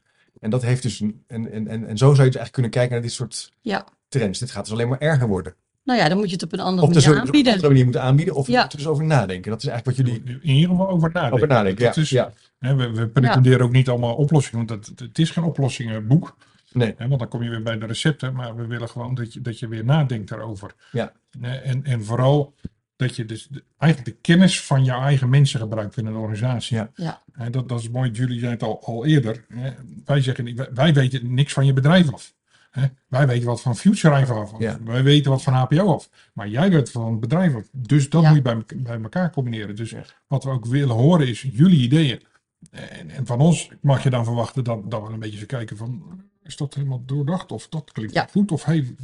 [0.40, 2.70] En dat heeft dus, een, en, en, en, en zo zou je dus eigenlijk kunnen
[2.70, 3.86] kijken naar dit soort ja.
[4.08, 4.38] trends.
[4.38, 5.54] Dit gaat dus alleen maar erger worden.
[5.84, 7.20] Nou ja, dan moet je het op een andere Of er manier we dus op
[7.20, 7.52] een aanbieden.
[7.52, 8.62] andere manier moeten aanbieden, of Ja.
[8.70, 9.50] er dus over nadenken.
[9.50, 11.34] Dat is eigenlijk wat jullie In ieder geval over nadenken.
[11.36, 11.82] over nadenken.
[11.84, 12.32] Ja, Dat is, ja.
[12.58, 16.36] hè, we, we pretenderen ook niet allemaal oplossingen, want het, het is geen oplossingenboek.
[16.72, 19.32] Nee, Hè, want dan kom je weer bij de recepten, maar we willen gewoon dat
[19.32, 20.74] je, dat je weer nadenkt daarover.
[20.92, 21.12] Ja.
[21.40, 22.54] En, en vooral
[22.98, 26.76] dat je dus de- eigenlijk de kennis van jouw eigen mensen gebruikt binnen een organisatie.
[26.76, 26.90] Ja.
[26.94, 27.22] Ja.
[27.32, 29.44] Hè, dat, dat is mooi, Julie zei het al, al eerder.
[29.48, 29.70] Hè.
[30.04, 32.34] Wij zeggen, niet- wij, wij weten niks van je bedrijf af.
[32.70, 32.86] Hè.
[33.08, 34.52] Wij weten wat van Future af.
[34.58, 34.78] Ja.
[34.84, 36.10] Wij weten wat van HPO af.
[36.32, 37.68] Maar jij weet van het bedrijf af.
[37.72, 38.28] Dus dat Ja.
[38.28, 39.76] moet je bij, bij elkaar combineren.
[39.76, 40.02] Dus Ja.
[40.26, 42.22] wat we ook willen horen is jullie ideeën.
[42.70, 45.76] En, en van ons mag je dan verwachten dat, dat we een beetje eens kijken
[45.76, 46.02] van...
[46.42, 47.52] Is dat helemaal doordacht?
[47.52, 48.26] Of dat klinkt Ja.
[48.30, 48.52] goed?
[48.52, 48.94] Of hey,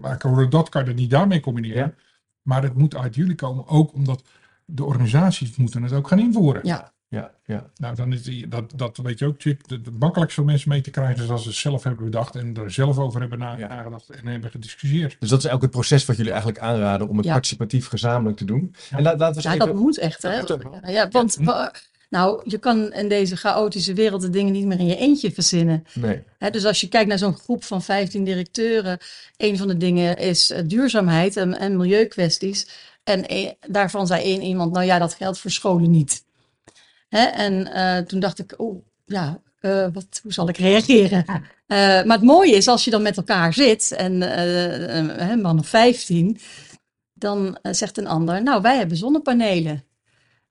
[0.00, 1.82] maar kan we dat kan je er niet daarmee combineren.
[1.82, 1.92] Ja.
[2.42, 3.66] Maar het moet uit jullie komen.
[3.68, 4.22] Ook omdat
[4.64, 6.60] de organisaties moeten het ook gaan invoeren.
[6.64, 6.92] Ja.
[7.08, 7.70] ja, ja.
[7.76, 9.68] Nou, dan is die, dat, dat weet je ook, Chip.
[9.70, 12.56] Het makkelijkste om mensen mee te krijgen is als ze het zelf hebben bedacht en
[12.56, 13.68] er zelf over hebben na- Ja.
[13.68, 15.16] nagedacht en hebben gediscussieerd.
[15.20, 17.32] Dus dat is ook het proces wat jullie eigenlijk aanraden om het Ja.
[17.32, 18.74] participatief gezamenlijk te doen.
[18.90, 18.96] Ja.
[18.96, 19.66] En la- laten we eens Ja, even...
[19.66, 20.32] dat moet echt, hè?
[20.34, 21.72] Ja, ja, want wa-
[22.10, 25.84] nou, je kan in deze chaotische wereld de dingen niet meer in je eentje verzinnen.
[25.94, 28.98] Nee, dus als je kijkt naar zo'n groep van 15 directeuren,
[29.36, 32.68] een van de dingen is eh, duurzaamheid en, en milieukwesties.
[33.04, 36.24] En e- daarvan zei één iemand, nou ja, dat geldt voor scholen niet.
[37.08, 41.24] En eh, toen dacht ik, oh ja, eh, wat, hoe zal ik reageren?
[41.66, 44.20] Maar het mooie is, als je dan met elkaar zit, en
[45.30, 46.38] een man of 15,
[47.12, 49.84] dan zegt een ander, nou wij hebben zonnepanelen.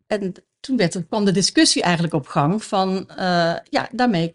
[0.07, 4.33] En toen werd er, kwam de discussie eigenlijk op gang van, eh, ja, daarmee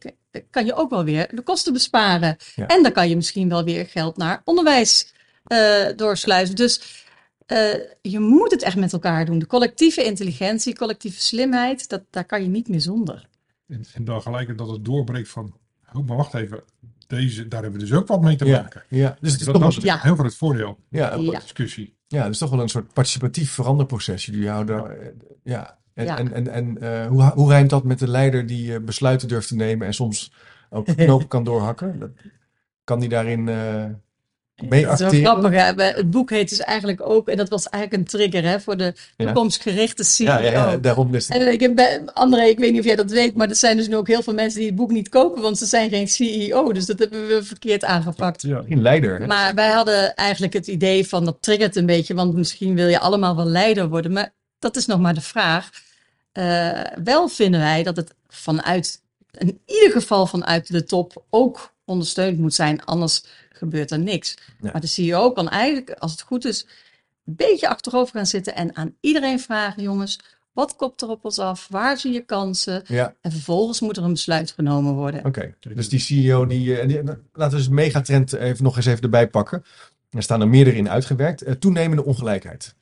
[0.51, 2.37] kan je ook wel weer de kosten besparen.
[2.55, 2.67] Ja.
[2.67, 5.13] En dan kan je misschien wel weer geld naar onderwijs
[5.45, 6.57] eh, doorsluizen.
[6.57, 7.05] Dus
[7.47, 9.39] eh, je moet het echt met elkaar doen.
[9.39, 13.29] De collectieve intelligentie, collectieve slimheid, dat, daar kan je niet meer zonder.
[13.69, 15.55] En, en dan gelijk dat het doorbreekt van,
[15.93, 16.63] oh, maar wacht even,
[17.07, 18.83] deze, daar hebben we dus ook wat mee te ja, maken.
[18.89, 19.17] ja.
[19.21, 19.99] Dus het is Dat, toch dat wel, is Ja.
[20.03, 21.97] heel veel het voordeel ja, de discussie.
[22.07, 24.27] ja, dus toch wel een soort participatief veranderproces.
[24.27, 24.97] Jullie houden,
[25.43, 25.79] ja.
[25.95, 26.19] En, Ja.
[26.19, 29.49] en, en, en eh, hoe, hoe rijmt dat met de leider die eh, besluiten durft
[29.49, 30.33] te nemen en soms
[30.71, 31.99] ook knopen kan doorhakken?
[31.99, 32.11] Dat,
[32.85, 33.85] kan die daarin eh
[34.69, 35.27] mee Dat is wel acteren?
[35.41, 35.51] grappig.
[35.77, 35.85] Hè?
[35.85, 38.93] Het boek heet dus eigenlijk ook, en dat was eigenlijk een trigger hè, voor de
[39.17, 39.25] Ja.
[39.25, 40.27] toekomstgerichte CEO.
[40.27, 41.37] Ja, ja, ja, daarom is het.
[41.43, 43.89] En ik heb André, ik weet niet of jij dat weet, maar er zijn dus
[43.89, 46.73] nu ook heel veel mensen die het boek niet kopen, want ze zijn geen CEO.
[46.73, 48.41] Dus dat hebben we verkeerd aangepakt.
[48.43, 49.21] Geen leider.
[49.21, 49.27] hè?
[49.27, 52.99] Maar wij hadden eigenlijk het idee van dat triggert een beetje, want misschien wil je
[52.99, 54.13] allemaal wel leider worden.
[54.13, 55.71] Maar dat is nog maar de vraag.
[56.35, 59.01] Eh, wel vinden wij dat het vanuit,
[59.39, 62.85] in ieder geval vanuit de top, ook ondersteund moet zijn.
[62.85, 64.37] Anders gebeurt er niks.
[64.61, 64.71] Ja.
[64.73, 66.67] Maar de CEO kan eigenlijk, als het goed is,
[67.27, 70.19] een beetje achterover gaan zitten en aan iedereen vragen: jongens,
[70.53, 71.67] wat komt er op ons af?
[71.71, 72.83] Waar zie je kansen?
[72.87, 75.25] Ja, En vervolgens moet er een besluit genomen worden.
[75.25, 75.55] oké.
[75.61, 79.29] Dus die CEO, die, eh, die, laten we eens megatrend even nog eens even erbij
[79.29, 79.65] pakken.
[80.11, 81.43] Er staan er meerdere in uitgewerkt.
[81.43, 82.75] Eh, toenemende ongelijkheid.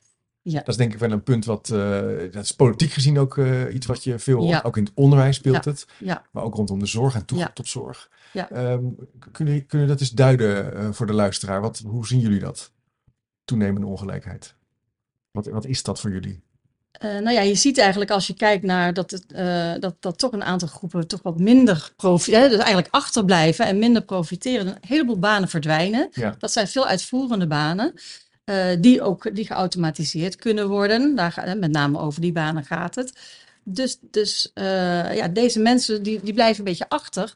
[0.45, 0.57] Ja.
[0.59, 2.01] Dat is denk ik wel een punt wat, eh,
[2.31, 4.61] dat is politiek gezien ook eh, iets wat je veel, Ja.
[4.63, 5.85] ook in het onderwijs speelt het.
[6.31, 7.55] Maar ook rondom de zorg en toegang Ja.
[7.55, 8.09] tot zorg.
[8.33, 8.83] Ehm,
[9.31, 11.61] kunnen, jullie- dat eens duiden eh, voor de luisteraar?
[11.61, 12.71] Wat, hoe zien jullie dat?
[13.45, 14.55] Toenemende ongelijkheid.
[15.31, 16.41] Wat, wat is dat voor jullie?
[17.01, 19.25] Nou ja, je ziet eigenlijk als je kijkt naar dat, het,
[19.81, 24.01] dat, dat toch een aantal groepen toch wat minder profiteren, dus eigenlijk achterblijven en minder
[24.03, 24.67] profiteren.
[24.67, 26.09] Een heleboel banen verdwijnen.
[26.37, 27.93] Dat zijn veel uitvoerende banen,
[28.81, 31.15] die ook die geautomatiseerd kunnen worden.
[31.15, 33.13] Daar, gaat- met name over die banen gaat het.
[33.63, 37.33] Dus, dus eh, ja, deze mensen die, die blijven een beetje achter.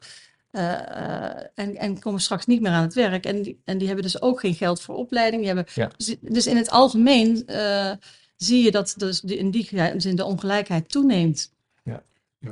[0.51, 3.25] eh, eh, en, en komen straks niet meer aan het werk.
[3.25, 5.43] En die, en die hebben dus ook geen geld voor opleiding.
[5.43, 5.91] Die hebben, Ja.
[5.97, 7.91] dus, dus in het algemeen eh,
[8.37, 11.51] zie je dat dus de- in die zin de ongelijkheid toeneemt.
[11.83, 12.03] Ja,
[12.39, 12.49] eh,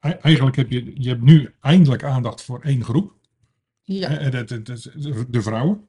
[0.00, 3.12] e- eigenlijk heb je, je hebt nu eindelijk aandacht voor één groep.
[3.82, 5.86] Ja, Hè, en dat, dat, dat- de vrouwen.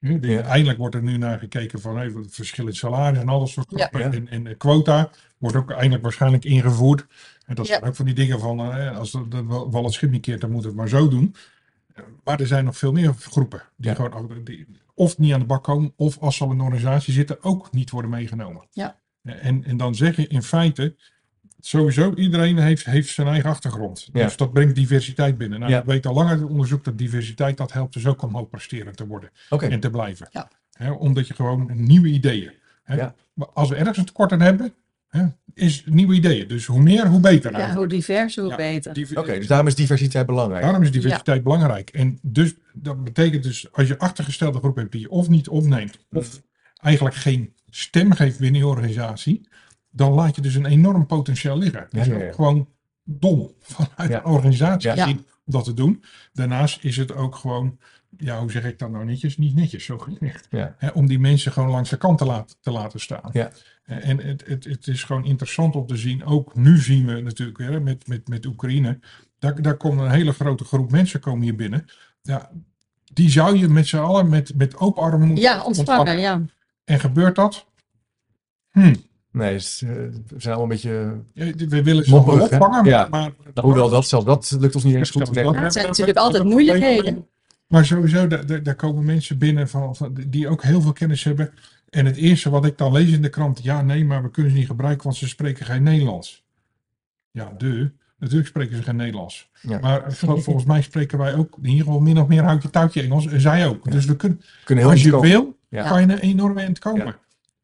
[0.00, 0.40] Ja.
[0.40, 3.66] Eindelijk wordt er nu naar gekeken van hey, het verschil in salaris en alles soort
[3.70, 3.90] Ja.
[3.90, 7.06] En, en de quota wordt ook eindelijk waarschijnlijk ingevoerd.
[7.46, 7.72] En dat Ja.
[7.72, 10.40] zijn ook van die dingen van eh, als er er wel het schip niet keert,
[10.40, 11.34] dan moet het maar zo doen.
[11.94, 13.96] Eh, Maar er zijn nog veel meer groepen die Ja.
[13.96, 17.12] gewoon die of niet aan de bak komen, of als ze al in een organisatie
[17.12, 18.66] zitten, ook niet worden meegenomen.
[18.70, 18.98] Ja.
[19.22, 20.96] En, en dan zeg je in feite,
[21.68, 24.08] sowieso iedereen heeft, heeft zijn eigen achtergrond.
[24.12, 24.24] Ja.
[24.24, 25.60] Dus dat brengt diversiteit binnen.
[25.60, 25.78] Nou, Ja.
[25.78, 28.96] ik weet al langer uit onderzoek dat diversiteit, dat helpt dus ook om hoog presterend
[28.96, 30.28] te worden en te blijven.
[30.30, 30.92] Ja.
[30.92, 32.52] Omdat je gewoon nieuwe ideeën.
[33.34, 34.74] Maar Als we ergens een tekort aan hebben,
[35.08, 36.48] hè, is nieuwe ideeën.
[36.48, 37.50] Dus hoe meer, hoe beter.
[37.50, 37.90] Ja, eigenlijk.
[37.90, 39.18] hoe diverser, hoe Ja, beter.
[39.18, 40.62] Oké, dus daarom is diversiteit belangrijk.
[40.62, 41.90] Daarom is diversiteit belangrijk.
[41.90, 45.98] En dus dat betekent dus als je achtergestelde groep hebt die je of niet opneemt,
[46.12, 46.42] of
[46.82, 49.48] eigenlijk geen stem geeft binnen je organisatie,
[49.90, 51.80] dan laat je dus een enorm potentieel liggen.
[51.80, 52.26] Ja, Het is ja, ja.
[52.28, 52.68] ook gewoon
[53.04, 54.18] dom vanuit Ja.
[54.18, 54.96] een organisatie Ja.
[55.02, 56.04] gezien om dat te doen.
[56.32, 57.78] Daarnaast is het ook gewoon,
[58.16, 59.36] ja, hoe zeg ik dat nou netjes?
[59.36, 60.48] Niet netjes, zo gezegd.
[60.94, 63.30] Om die mensen gewoon langs de kant te laten, te laten staan.
[63.32, 63.50] Ja.
[63.84, 66.24] En het, het, het is gewoon interessant om te zien.
[66.24, 68.98] Ook nu zien we natuurlijk weer hè, met, met, met Oekraïne.
[69.38, 71.84] Daar, daar komt een hele grote groep mensen komen hier binnen.
[72.22, 72.50] Ja,
[73.12, 76.42] die zou je met z'n allen met, met open armen moeten Ja, ontvangen, ja.
[76.84, 77.66] En gebeurt dat?
[78.70, 78.94] Hm.
[79.32, 81.14] Nee, het is, eh, we zijn allemaal een beetje...
[81.32, 82.56] Ja, We willen ze wel Mopperig, hè?
[82.56, 83.06] opvangen, maar, Ja.
[83.10, 85.28] maar Hoewel dat, zelfs dat lukt ons niet eens goed.
[85.34, 87.26] Ja, het zijn natuurlijk altijd moeilijkheden.
[87.66, 91.50] Maar sowieso, daar, daar, komen mensen binnen van, van, die ook heel veel kennis hebben.
[91.90, 94.52] En het eerste wat ik dan lees in de krant, ja nee, maar we kunnen
[94.52, 96.44] ze niet gebruiken, want ze spreken geen Nederlands.
[97.30, 97.90] Ja, de.
[98.18, 99.50] Natuurlijk spreken ze geen Nederlands.
[99.60, 99.78] Ja.
[99.78, 103.26] Maar volgens mij spreken wij ook in ieder geval min of meer houtje touwtje Engels.
[103.26, 103.90] En zij ook.
[103.90, 105.88] Dus we kunnen, kunnen heel als je veel- wil, Ja.
[105.88, 107.16] kan je een enorm eind komen.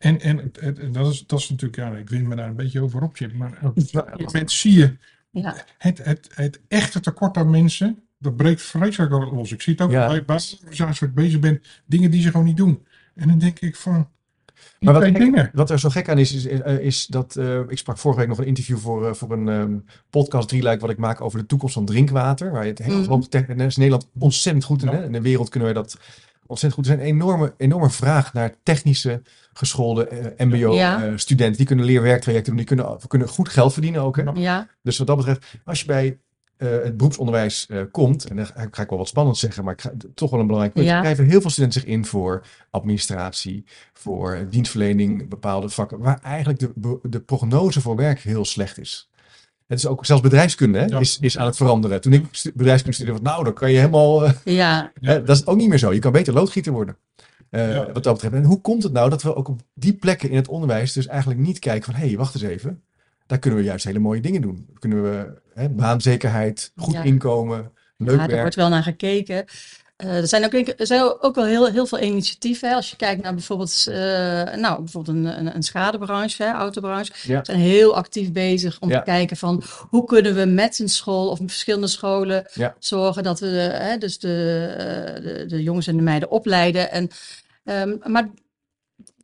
[0.04, 0.52] En, en
[0.92, 3.32] dat, is, dat is natuurlijk, ja, ik win me daar een beetje over op, Chip.
[3.34, 4.96] Maar op Nou, dat moment zie je
[5.30, 9.52] Ja, het, het, het echte tekort aan mensen, dat breekt vreselijk los.
[9.52, 10.06] Ik zie het ook Ja.
[10.06, 12.86] bij, bij organisaties waar ik bezig ben, dingen die ze gewoon niet doen.
[13.14, 14.08] En dan denk ik van,
[14.80, 17.98] Maar wat gek- er zo gek aan is, is, eh, is dat eh, ik sprak
[17.98, 19.76] vorige week nog een interview voor, eh, voor een ehm,
[20.10, 22.50] podcast drieluik wat ik maak over de toekomst van drinkwater.
[22.52, 23.22] Waar je het heel Mhm.
[23.48, 23.60] mm.
[23.60, 24.90] is Nederland ontzettend goed in.
[24.90, 24.94] Ja.
[24.96, 25.04] Hè?
[25.04, 25.98] In de wereld kunnen we dat
[26.46, 26.92] ontzettend goed.
[26.92, 29.22] Er is een enorme, enorme vraag naar technische
[29.52, 30.98] geschoolde eh, Ja.
[30.98, 31.56] mbo-studenten.
[31.56, 34.16] die kunnen leerwerktrajecten doen, die kunnen, kunnen goed geld verdienen ook.
[34.16, 34.22] Hè?
[34.34, 34.68] Ja.
[34.82, 36.18] Dus wat dat betreft, als je bij
[36.56, 39.80] eh, het beroepsonderwijs eh, komt, en dan ga ik wel wat spannend zeggen, maar ik
[39.80, 40.86] ga, toch wel een belangrijk punt.
[40.86, 40.96] Ja.
[40.96, 46.58] Er schrijven heel veel studenten zich in voor administratie, voor dienstverlening, bepaalde vakken, waar eigenlijk
[46.58, 49.08] de, de prognose voor werk heel slecht is.
[49.66, 50.98] Het is ook zelfs bedrijfskunde hè, Ja.
[50.98, 52.00] is, is aan het veranderen.
[52.00, 54.24] Toen ik bedrijfskunde studeerde, van nou, dan kan je helemaal.
[54.24, 55.92] eh, ja, hè, dat is ook niet meer zo.
[55.92, 56.96] Je kan beter loodgieter worden.
[57.50, 57.92] eh, Ja.
[57.92, 58.34] Wat dat betreft.
[58.34, 61.06] En hoe komt het nou dat we ook op die plekken in het onderwijs dus
[61.06, 62.82] eigenlijk niet kijken van hé, hey, wacht eens even.
[63.26, 64.66] Daar kunnen we juist hele mooie dingen doen.
[64.78, 67.02] Kunnen we hè, baanzekerheid, goed Ja.
[67.02, 68.40] inkomen, leuk ja, daar werk.
[68.40, 69.44] wordt wel naar gekeken.
[70.04, 72.68] Eh, er zijn ook, er zijn ook wel heel, heel veel initiatieven.
[72.68, 72.74] Hè.
[72.74, 73.94] Als je kijkt naar bijvoorbeeld, eh,
[74.54, 77.12] nou, bijvoorbeeld een, een, een schadebranche, hè, autobranche.
[77.22, 77.44] Ja.
[77.44, 78.98] Zijn heel actief bezig om Ja.
[78.98, 82.74] te kijken van hoe kunnen we met een school of verschillende scholen Ja.
[82.78, 86.90] zorgen dat we hè, dus de, eh, de, de jongens en de meiden opleiden.
[86.90, 87.08] En,
[87.64, 88.28] ehm, maar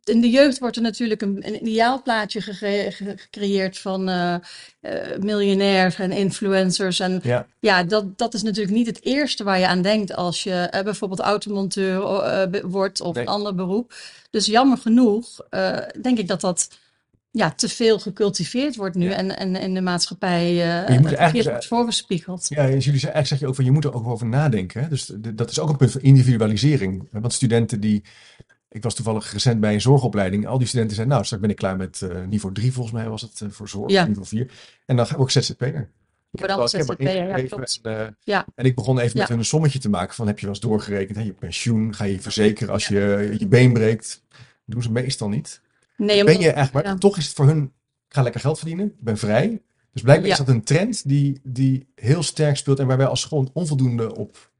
[0.03, 4.35] in de jeugd wordt er natuurlijk een, een ideaalplaatje gecre- ge- gecreëerd van eh,
[5.19, 6.99] miljonairs en influencers.
[6.99, 7.47] En Ja.
[7.59, 10.83] ja, dat, dat is natuurlijk niet het eerste waar je aan denkt als je eh,
[10.83, 11.99] bijvoorbeeld automonteur
[12.67, 13.23] wordt of Nee.
[13.23, 13.93] een ander beroep.
[14.29, 15.25] Dus jammer genoeg
[16.01, 16.69] denk ik dat dat
[17.31, 19.15] ja, te veel gecultiveerd wordt nu Ja.
[19.15, 22.45] en, en in de maatschappij eh je moet verkeerd eigenlijk- wordt voorgespiegeld.
[22.49, 24.81] Ja, jullie zeggen, eigenlijk zeg je ook van je moet er ook over nadenken.
[24.83, 24.87] Hè?
[24.89, 27.07] Dus de- dat is ook een punt van individualisering.
[27.11, 28.03] Want studenten die.
[28.71, 30.47] Ik was toevallig recent bij een zorgopleiding.
[30.47, 33.09] Al die studenten zeiden, nou, straks ben ik klaar met eh, niveau 3, volgens mij
[33.09, 34.05] was het eh, voor zorg, Ja.
[34.05, 34.51] niveau 4.
[34.85, 35.89] En dan ga ik ook ZZP'er.
[36.31, 37.79] Ik wel- heb er ZZP'er, ja, klopt.
[37.83, 38.45] En, eh, Ja.
[38.55, 40.63] en ik begon even met hun een sommetje te maken van heb je wel eens
[40.63, 44.23] doorgerekend, hè, je pensioen, ga je je verzekeren als je je been breekt.
[44.29, 45.61] Dat doen ze meestal niet.
[45.97, 46.99] Nee, Ben je eigenlijk, maar ja.
[46.99, 47.63] toch is het voor hun,
[48.07, 49.61] ik ga lekker geld verdienen, ik ben vrij.
[49.93, 50.33] Dus blijkbaar Ja.
[50.33, 54.15] is dat een trend die, die heel sterk speelt en waar wij als school onvoldoende
[54.15, 54.50] op,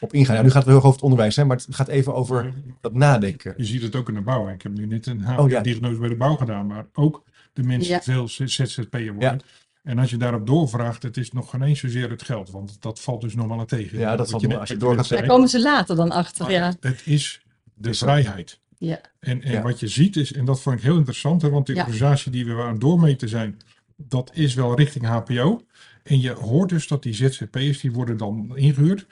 [0.00, 0.32] op ingaan.
[0.34, 2.52] Nou, nu gaat het heel erg over het onderwijs, hè, maar het gaat even over
[2.80, 3.54] dat nadenken.
[3.56, 4.48] Je ziet het ook in de bouw.
[4.48, 5.60] Ik heb nu net een Oh, ja.
[5.60, 7.22] diagnose bij de bouw gedaan, maar ook
[7.52, 8.02] de mensen Ja.
[8.02, 9.40] veel ZZP'er worden.
[9.82, 13.00] En als je daarop doorvraagt, het is nog geen eens zozeer het geld, want dat
[13.00, 13.98] valt dus nog wel tegen.
[13.98, 15.20] Ja, dat valt je als je wat door net gaat zei.
[15.20, 16.74] daar komen ze later dan achter, Maar ja.
[16.80, 17.40] Het is
[17.74, 18.60] de vrijheid.
[18.78, 19.00] ja.
[19.20, 19.62] En, en Ja.
[19.62, 21.80] wat je ziet is, en dat vond ik heel interessant, hè, want die Ja.
[21.82, 23.56] organisatie die we aan het doormeten zijn,
[23.96, 25.62] dat is wel richting HPO.
[26.02, 29.06] En je hoort dus dat die ZZP'ers, die worden dan ingehuurd,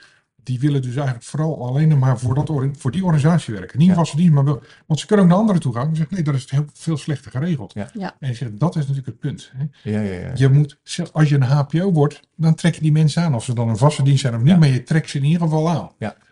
[0.45, 3.79] die willen dus eigenlijk vooral alleen maar voor, dat, or- voor die organisatie werken.
[3.79, 3.93] Niet Ja.
[3.93, 5.87] vaste dienst, maar wel, want ze kunnen ook naar anderen toe gaan.
[5.89, 7.73] En zeggen, nee, dat is heel veel slechter geregeld.
[7.73, 7.89] Ja.
[7.93, 8.15] Ja.
[8.19, 9.51] En je zegt, dat is natuurlijk het punt.
[9.55, 9.91] Hè.
[9.91, 10.31] Ja, ja, ja.
[10.35, 10.77] Je moet,
[11.11, 13.35] als je een HPO wordt, dan trek je die mensen aan.
[13.35, 14.57] Of ze dan een vaste dienst zijn of niet, Ja.
[14.57, 15.89] maar je trekt ze in ieder geval aan.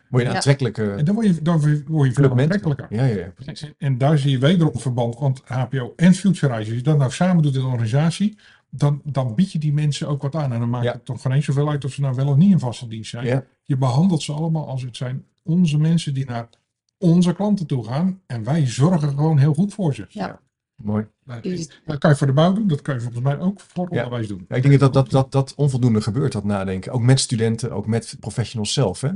[0.09, 0.33] Word je een Ja.
[0.33, 2.87] aantrekkelijke En dan word je, dan word je veel aantrekkelijker.
[2.89, 3.33] Ja, ja, ja.
[3.45, 7.11] En, en daar zie je wederom verband, want HBO en Futurize, als je dat nou
[7.11, 8.37] samen doet in een organisatie,
[8.75, 10.53] dan, dan bied je die mensen ook wat aan.
[10.53, 10.91] En dan maakt Ja.
[10.91, 13.09] het toch geen eens zoveel uit of ze nou wel of niet in vaste dienst
[13.09, 13.25] zijn.
[13.25, 13.43] Ja.
[13.63, 16.49] Je behandelt ze allemaal als het zijn onze mensen die naar
[16.97, 18.21] onze klanten toe gaan.
[18.25, 20.05] En wij zorgen gewoon heel goed voor ze.
[20.09, 20.39] Ja.
[20.75, 21.07] Mooi.
[21.85, 23.97] Dat kan je voor de bouw doen, dat kan je volgens mij ook voor Ja.
[23.97, 24.45] onderwijs doen.
[24.49, 26.91] Ja, ik denk dat dat, dat dat onvoldoende gebeurt, dat nadenken.
[26.91, 29.01] Ook met studenten, ook met professionals zelf.
[29.01, 29.09] Hè?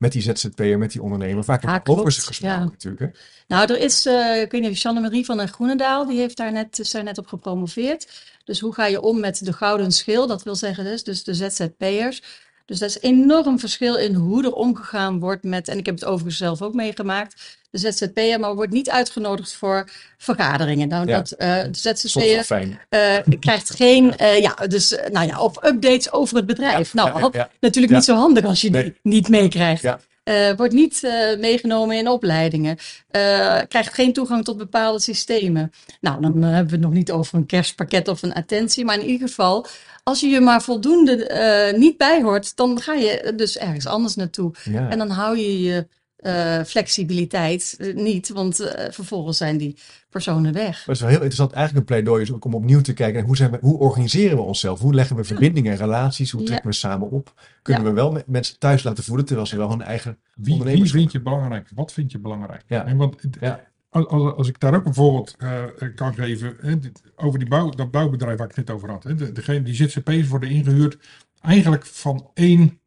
[0.00, 1.44] Met die ZZP'er, met die ondernemer.
[1.44, 2.64] Vaak Ja, wordt over ze gesproken Ja.
[2.64, 3.00] natuurlijk.
[3.00, 3.06] Hè?
[3.48, 6.52] Nou, er is, eh ik weet niet of Jeanne-Marie van der Groenendaal, die heeft daar
[6.52, 8.08] net, is daar net op gepromoveerd.
[8.44, 10.26] Dus hoe ga je om met de gouden schil?
[10.26, 12.22] Dat wil zeggen dus, dus de ZZP'ers.
[12.70, 16.04] Dus dat is enorm verschil in hoe er omgegaan wordt met, en ik heb het
[16.04, 20.88] overigens zelf ook meegemaakt, de ZZP'er, maar wordt niet uitgenodigd voor vergaderingen.
[20.88, 21.16] Nou, Ja.
[21.16, 26.36] dat, eh de ZZP'er eh, krijgt geen, eh, ja, dus, nou ja, of updates over
[26.36, 26.94] het bedrijf.
[26.94, 27.50] nou, Ja, ja.
[27.60, 28.82] natuurlijk niet zo handig als je Nee.
[28.82, 29.82] die niet meekrijgt.
[30.30, 32.76] Eh, wordt niet eh, meegenomen in opleidingen.
[33.10, 35.72] Eh, krijgt geen toegang tot bepaalde systemen.
[36.00, 38.84] Nou, dan hebben we het nog niet over een kerstpakket of een attentie.
[38.84, 39.66] Maar in ieder geval,
[40.02, 44.52] als je je maar voldoende niet bijhoort, dan ga je dus ergens anders naartoe.
[44.64, 44.88] Ja.
[44.88, 45.86] En dan hou je je
[46.20, 49.76] eh, flexibiliteit eh, niet, want eh, vervolgens zijn die
[50.10, 50.64] personen weg.
[50.76, 51.52] Maar het is wel heel interessant.
[51.52, 53.16] Eigenlijk een pleidooi is ook om opnieuw te kijken.
[53.18, 54.80] naar Hoe, zijn we, hoe organiseren we onszelf?
[54.80, 56.30] Hoe leggen we verbindingen en relaties?
[56.30, 56.46] Hoe Ja.
[56.46, 57.34] trekken we samen op?
[57.62, 60.90] Kunnen we wel mensen thuis laten voelen terwijl ze wel hun eigen Wie, wie ondernemers
[60.90, 61.68] vind je belangrijk?
[61.74, 62.62] Wat vind je belangrijk?
[62.66, 62.84] Ja.
[62.86, 63.68] En want, Ja.
[63.90, 65.62] als, als, als ik daar ook een voorbeeld eh,
[65.94, 69.02] kan geven, hè, dit- over die bouw, dat bouwbedrijf waar ik het net over had.
[69.04, 70.98] Hè, de, degene, die ZZP's worden ingehuurd
[71.40, 72.78] eigenlijk van één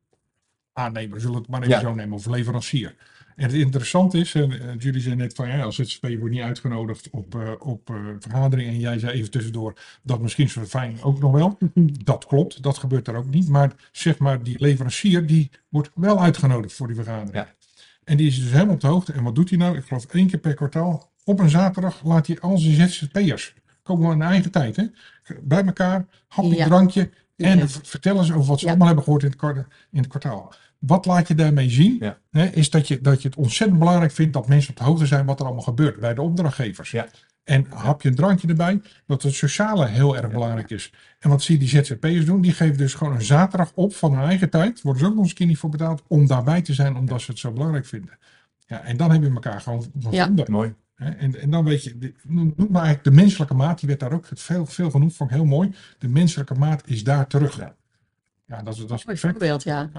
[0.73, 1.79] aannemer, zullen we het maar even Ja.
[1.79, 2.95] zo nemen, of leverancier.
[3.35, 6.41] En het interessante is, en, eh, jullie zeiden net van ja, als ZZP wordt niet
[6.41, 9.73] uitgenodigd op, eh, op eh, vergaderingen en jij zei even tussendoor
[10.03, 11.57] dat misschien zo fijn ook nog wel.
[12.03, 13.47] Dat klopt, dat gebeurt er ook niet.
[13.49, 17.33] Maar zeg maar, die leverancier die wordt wel uitgenodigd voor die vergadering.
[17.33, 17.53] Ja.
[18.03, 19.13] En die is dus helemaal op de hoogte.
[19.13, 19.77] En wat doet hij nou?
[19.77, 21.11] Ik geloof één keer per kwartaal.
[21.23, 23.53] Op een zaterdag laat hij al zijn ZZP'ers,
[23.83, 24.83] komen we in eigen tijd, hè,
[25.41, 26.65] bij elkaar, hapje, Ja.
[26.65, 27.09] drankje.
[27.35, 27.67] En Ja.
[27.67, 28.69] vertellen ze over wat ze Ja.
[28.69, 30.53] allemaal hebben gehoord in het, in het kwartaal.
[30.85, 31.97] Wat laat je daarmee zien?
[31.99, 32.17] Ja.
[32.31, 35.05] Hè, is dat je, dat je het ontzettend belangrijk vindt dat mensen op de hoogte
[35.05, 36.91] zijn wat er allemaal gebeurt bij de opdrachtgevers.
[36.91, 37.07] Ja.
[37.43, 40.93] En hapje een drankje erbij, dat het sociale heel erg belangrijk is.
[41.19, 42.41] En wat zie je die ZZP'ers doen?
[42.41, 44.81] Die geven dus gewoon een zaterdag op van hun eigen tijd.
[44.81, 47.21] Worden ze ook nog eens een keer niet voor betaald om daarbij te zijn, omdat
[47.21, 48.17] ze het zo belangrijk vinden.
[48.67, 50.09] Ja, en dan heb je elkaar gewoon Ja.
[50.21, 50.51] gevonden.
[50.51, 50.73] Mooi.
[50.95, 54.11] Hè, En, en dan weet je, noem maar eigenlijk de menselijke maat, die werd daar
[54.13, 55.75] ook veel, veel genoemd, vond ik heel mooi.
[55.99, 57.57] De menselijke maat is daar terug.
[57.57, 57.75] Ja.
[58.45, 59.21] Ja, dat is, dat is Mooi perfect.
[59.21, 59.89] voorbeeld, ja.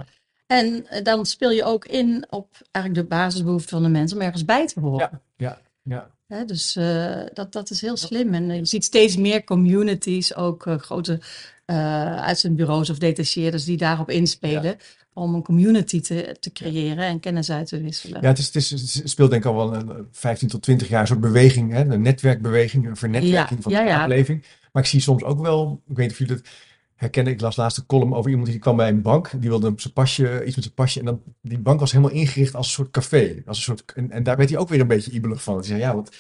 [0.47, 4.23] En eh, dan speel je ook in op eigenlijk de basisbehoeften van de mensen om
[4.23, 5.21] ergens bij te horen.
[5.37, 5.61] Ja.
[5.83, 6.11] Ja.
[6.27, 6.45] Ja.
[6.45, 8.35] Dus eh, dat, dat is heel slim.
[8.35, 11.21] En eh, je ziet steeds meer communities, ook grote
[11.67, 14.77] uitzendbureaus of detacheerders die daarop inspelen.
[15.13, 18.23] Om een community te, te creëren en kennis uit te wisselen.
[18.23, 20.89] Ja, het, is, het, is, het speelt denk ik al wel een 15 tot 20
[20.89, 21.85] jaar een soort beweging, hè?
[21.85, 24.45] een netwerkbeweging, een vernetwerking Ja, van de samenleving.
[24.73, 26.53] Maar ik zie soms ook wel, ik weet niet of jullie dat
[26.95, 29.73] herkennen, ik las laatst een column over iemand die kwam bij een bank, die wilde
[29.77, 32.73] zijn pasje, iets met zijn pasje en dan, die bank was helemaal ingericht als een
[32.73, 33.43] soort café.
[33.47, 35.55] Als een soort, en, en daar werd hij ook weer een beetje ibelig van.
[35.55, 36.11] Hij zei, ja, want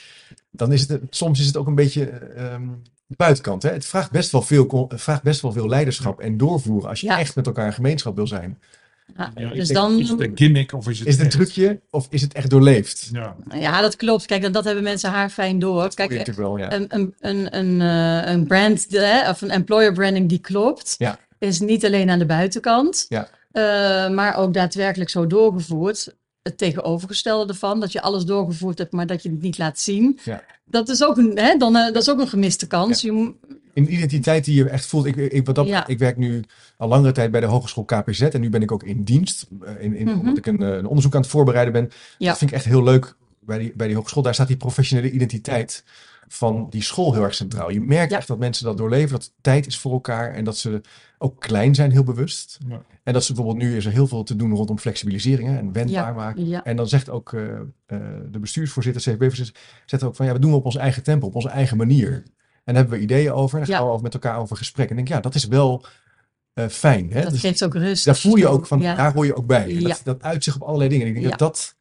[0.50, 2.68] dan is het, soms is het ook een beetje ehm,
[3.06, 3.62] de buitenkant.
[3.62, 3.70] Hè?
[3.70, 7.18] Het vraagt best, wel veel, vraagt best wel veel leiderschap en doorvoeren als je Ja.
[7.18, 8.58] echt met elkaar een gemeenschap wil zijn.
[9.16, 11.20] Ja, Ja, ik dus denk, dan, Is het een gimmick of is het Is het
[11.34, 11.52] een echt?
[11.54, 13.08] trucje of is het echt doorleefd?
[13.12, 14.26] Ja, ja, dat klopt.
[14.26, 15.94] Kijk, dat, dat hebben mensen haar fijn door.
[15.94, 16.72] Kijk, wel, ja.
[16.72, 21.18] een, een, een, een, eh, een brand hè, of een employer branding die klopt, Ja.
[21.38, 23.28] is niet alleen aan de buitenkant, Ja.
[23.52, 26.14] eh, maar ook daadwerkelijk zo doorgevoerd.
[26.42, 30.18] Het tegenovergestelde ervan, dat je alles doorgevoerd hebt, maar dat je het niet laat zien.
[30.24, 30.42] Ja.
[30.64, 33.00] Dat is ook een, hè, dan, eh, dat is ook een gemiste kans.
[33.00, 33.32] Je
[33.74, 35.04] Een identiteit die je echt voelt.
[35.06, 35.86] Ik, ik, wat dat, Ja.
[35.86, 36.42] ik werk nu
[36.76, 39.46] al langere tijd bij de Hogeschool KPZ en nu ben ik ook in dienst.
[39.64, 40.18] eh, In, in, Mhm.
[40.18, 41.90] Omdat ik een, eh, een onderzoek aan het voorbereiden ben.
[42.18, 42.28] Ja.
[42.28, 44.22] Dat vind ik echt heel leuk bij die, bij die hogeschool.
[44.22, 45.84] Daar staat die professionele identiteit
[46.28, 47.70] van die school heel erg centraal.
[47.70, 48.16] Je merkt Ja.
[48.18, 50.80] echt dat mensen dat doorleven, dat tijd is voor elkaar en dat ze
[51.18, 52.58] ook klein zijn, heel bewust.
[52.68, 52.82] Ja.
[53.02, 56.06] En dat ze bijvoorbeeld nu is er heel veel te doen rondom flexibiliseringen en wendbaar
[56.06, 56.12] Ja.
[56.12, 56.48] maken.
[56.48, 56.64] ja.
[56.64, 57.42] En dan zegt ook eh,
[57.86, 57.98] eh,
[58.30, 59.54] de bestuursvoorzitter, CFB-voorzitter,
[59.86, 62.22] zegt ook van ja, we doen het op onze eigen tempo, op onze eigen manier.
[62.64, 64.90] En daar hebben we ideeën over en dan gaan we over met elkaar over gesprek.
[64.90, 65.84] En ik denk, ja, dat is wel
[66.52, 67.12] eh, fijn.
[67.12, 67.22] Hè?
[67.22, 68.04] Dat Dus geeft ook rust.
[68.04, 69.78] daar voel je ook van, daar hoor je ook bij.
[69.80, 71.06] Dat, dat uit zich op allerlei dingen.
[71.06, 71.73] En ik denk dat dat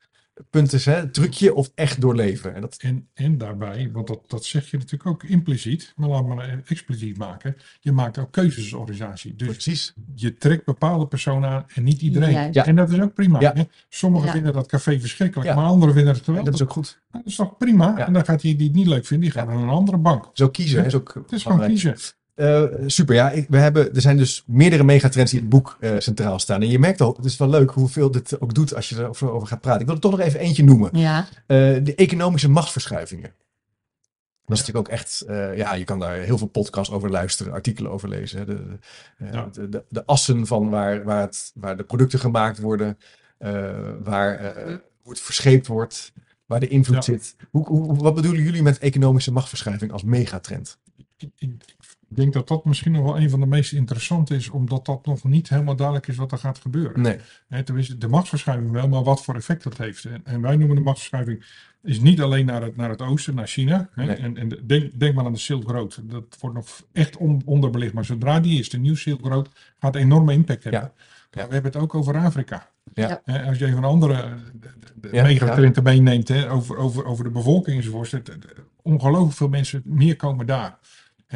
[0.49, 1.09] punt is, hè?
[1.09, 2.55] trucje of echt doorleven.
[2.55, 6.27] En dat, En, en daarbij, want dat, dat zeg je natuurlijk ook impliciet, maar laat
[6.27, 7.55] maar expliciet maken.
[7.79, 9.35] Je maakt ook keuzes als organisatie.
[9.35, 9.93] Dus precies.
[10.15, 12.53] je trekt bepaalde personen aan en niet iedereen.
[12.53, 12.65] Ja.
[12.65, 13.39] En dat is ook prima.
[13.39, 13.51] Ja.
[13.55, 13.63] Hè?
[13.89, 14.33] Sommigen Ja.
[14.33, 15.55] vinden dat café verschrikkelijk, Ja.
[15.55, 16.51] maar anderen vinden het En geweldig.
[16.51, 17.01] dat is ook goed.
[17.11, 17.93] Nou, dat is toch prima?
[17.97, 18.07] Ja.
[18.07, 19.53] En dan gaat hij die het niet leuk vinden, die gaat Ja.
[19.53, 20.29] naar een andere bank.
[20.33, 21.95] Zo kiezen hè, is ook Het is gewoon kiezen.
[22.35, 23.29] Eh, super, ja.
[23.31, 26.61] Ik, we hebben, er zijn dus meerdere megatrends die in het boek eh, centraal staan.
[26.61, 29.31] En je merkt al, het is wel leuk hoeveel dit ook doet als je erover
[29.31, 29.79] over gaat praten.
[29.81, 30.89] Ik wil er toch nog even eentje noemen.
[30.97, 33.33] Ja, Eh, de economische machtsverschuivingen.
[34.45, 37.53] Dat is natuurlijk ook echt, eh, ja, je kan daar heel veel podcasts over luisteren,
[37.53, 38.39] artikelen over lezen.
[38.39, 38.45] Hè.
[38.45, 38.55] De,
[39.17, 39.47] de, Ja.
[39.51, 42.97] de, de, de assen van waar, waar, het, waar de producten gemaakt worden,
[43.37, 43.71] eh,
[44.03, 46.13] waar, eh, hoe het verscheept wordt,
[46.45, 47.01] waar de invloed Ja.
[47.01, 47.35] zit.
[47.51, 50.77] Hoe, hoe, wat bedoelen jullie met economische machtsverschuiving als megatrend?
[51.17, 51.51] ik, ik
[52.15, 55.23] denk dat dat misschien nog wel een van de meest interessante is, omdat dat nog
[55.23, 57.01] niet helemaal duidelijk is wat er gaat gebeuren.
[57.01, 57.17] Nee.
[57.47, 60.05] Hè, tenminste, de machtsverschuiving wel, maar wat voor effect dat heeft.
[60.05, 61.45] En, en wij noemen de machtsverschuiving
[61.83, 63.89] is niet alleen naar het, naar het oosten, naar China.
[63.93, 64.15] Hè, Nee.
[64.15, 65.99] En, en de- denk, denk maar aan de Silk Road.
[66.03, 67.93] Dat wordt nog echt on, onderbelicht.
[67.93, 69.49] Maar zodra die is, de nieuwe Silk Road,
[69.79, 70.81] gaat enorme impact hebben.
[71.31, 71.47] Ja.
[71.47, 72.69] We hebben het ook over Afrika.
[72.93, 73.21] Ja.
[73.25, 77.29] Hè, als je even een andere eh, Ja, megatrend meeneemt, hè, over, over, over de
[77.29, 78.21] bevolking enzovoort.
[78.81, 80.77] Ongelooflijk veel mensen meer komen daar.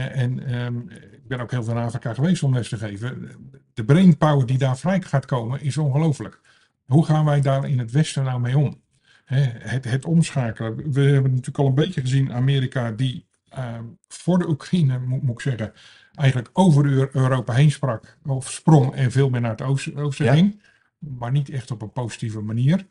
[0.01, 3.31] En ehm, ik ben ook heel veel in Afrika geweest om les te geven.
[3.73, 6.39] De brainpower die daar vrij gaat komen is ongelooflijk.
[6.85, 8.81] Hoe gaan wij daar in het Westen nou mee om?
[9.25, 10.91] Het, het omschakelen.
[10.91, 15.33] We hebben natuurlijk al een beetje gezien Amerika die ehm, voor de Oekraïne, moet, moet
[15.35, 15.73] ik zeggen,
[16.15, 18.17] eigenlijk over Eu- Europa heen sprak.
[18.25, 20.33] Of sprong en veel meer naar het oosten, oosten Ja.
[20.33, 20.61] ging.
[20.99, 22.85] Maar niet echt op een positieve manier.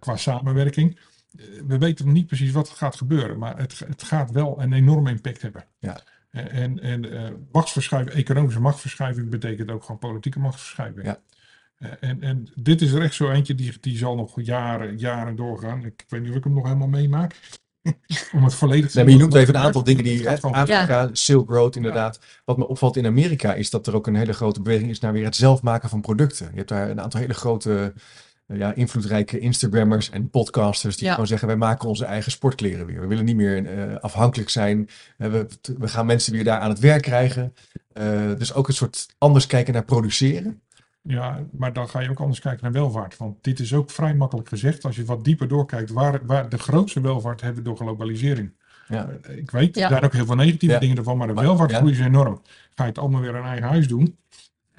[0.00, 0.98] Qua samenwerking.
[1.36, 3.38] Eh, We weten nog niet precies wat er gaat gebeuren.
[3.38, 5.64] Maar het, het gaat wel een enorme impact hebben.
[5.78, 6.00] Ja.
[6.30, 11.06] Eh, En, en eh, machtsverschuiving, economische machtsverschuiving betekent ook gewoon politieke machtsverschuiving.
[11.06, 11.20] Ja.
[11.78, 15.36] Eh, En, en dit is er echt zo eentje die, die zal nog jaren, jaren
[15.36, 15.84] doorgaan.
[15.84, 17.34] Ik weet niet of ik hem nog helemaal meemaak.
[18.34, 21.08] Om het volledig te Nee, maar je noemt even een aantal dingen die gewoon- Afrika,
[21.12, 22.20] Silk Road inderdaad.
[22.44, 25.12] Wat me opvalt in Amerika is dat er ook een hele grote beweging is naar
[25.12, 26.48] weer het zelf maken van producten.
[26.50, 27.92] Je hebt daar een aantal hele grote,
[28.54, 31.12] ja, invloedrijke Instagrammers en podcasters die Ja.
[31.12, 33.00] gewoon zeggen wij maken onze eigen sportkleren weer.
[33.00, 34.88] We willen niet meer eh, afhankelijk zijn.
[35.16, 35.46] Eh, we,
[35.78, 37.54] we gaan mensen weer daar aan het werk krijgen.
[37.92, 40.60] Eh, dus ook een soort anders kijken naar produceren.
[41.02, 43.16] Ja, maar dan ga je ook anders kijken naar welvaart.
[43.16, 44.84] Want dit is ook vrij makkelijk gezegd.
[44.84, 48.52] Als je wat dieper doorkijkt, waar, waar de grootste welvaart hebben door globalisering.
[48.88, 49.08] Ja.
[49.28, 49.82] Ik weet, Ja.
[49.82, 50.80] er zijn ook heel veel negatieve Ja.
[50.80, 52.42] dingen ervan, maar de welvaartgroei is enorm.
[52.74, 54.18] Ga je het allemaal weer een eigen huis doen?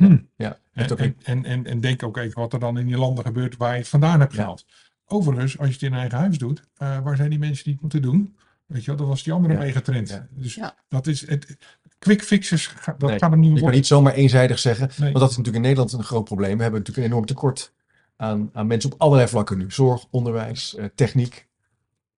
[0.08, 0.18] Hm.
[0.36, 2.98] Ja, En, ook en, en, en, en denk ook even wat er dan in die
[2.98, 4.40] landen gebeurt waar je het vandaan hebt Ja.
[4.40, 4.66] gehaald.
[5.06, 7.74] Overigens, als je het in een eigen huis doet, eh, waar zijn die mensen die
[7.74, 8.36] het moeten doen?
[8.66, 9.60] Weet je wel, dat was die andere Ja.
[9.60, 10.10] megatrend.
[10.10, 10.28] Ja.
[10.32, 10.76] Dus Ja.
[10.90, 11.58] dat is het.
[12.00, 13.78] Quick fixes, dat Nee, gaat er niet Je kan worden.
[13.80, 14.98] niet zomaar eenzijdig zeggen, Nee.
[15.12, 16.56] want dat is natuurlijk in Nederland een groot probleem.
[16.58, 17.74] We hebben natuurlijk een enorm tekort
[18.16, 19.72] aan, aan mensen op allerlei vlakken nu.
[19.72, 21.48] Zorg, onderwijs, eh, techniek.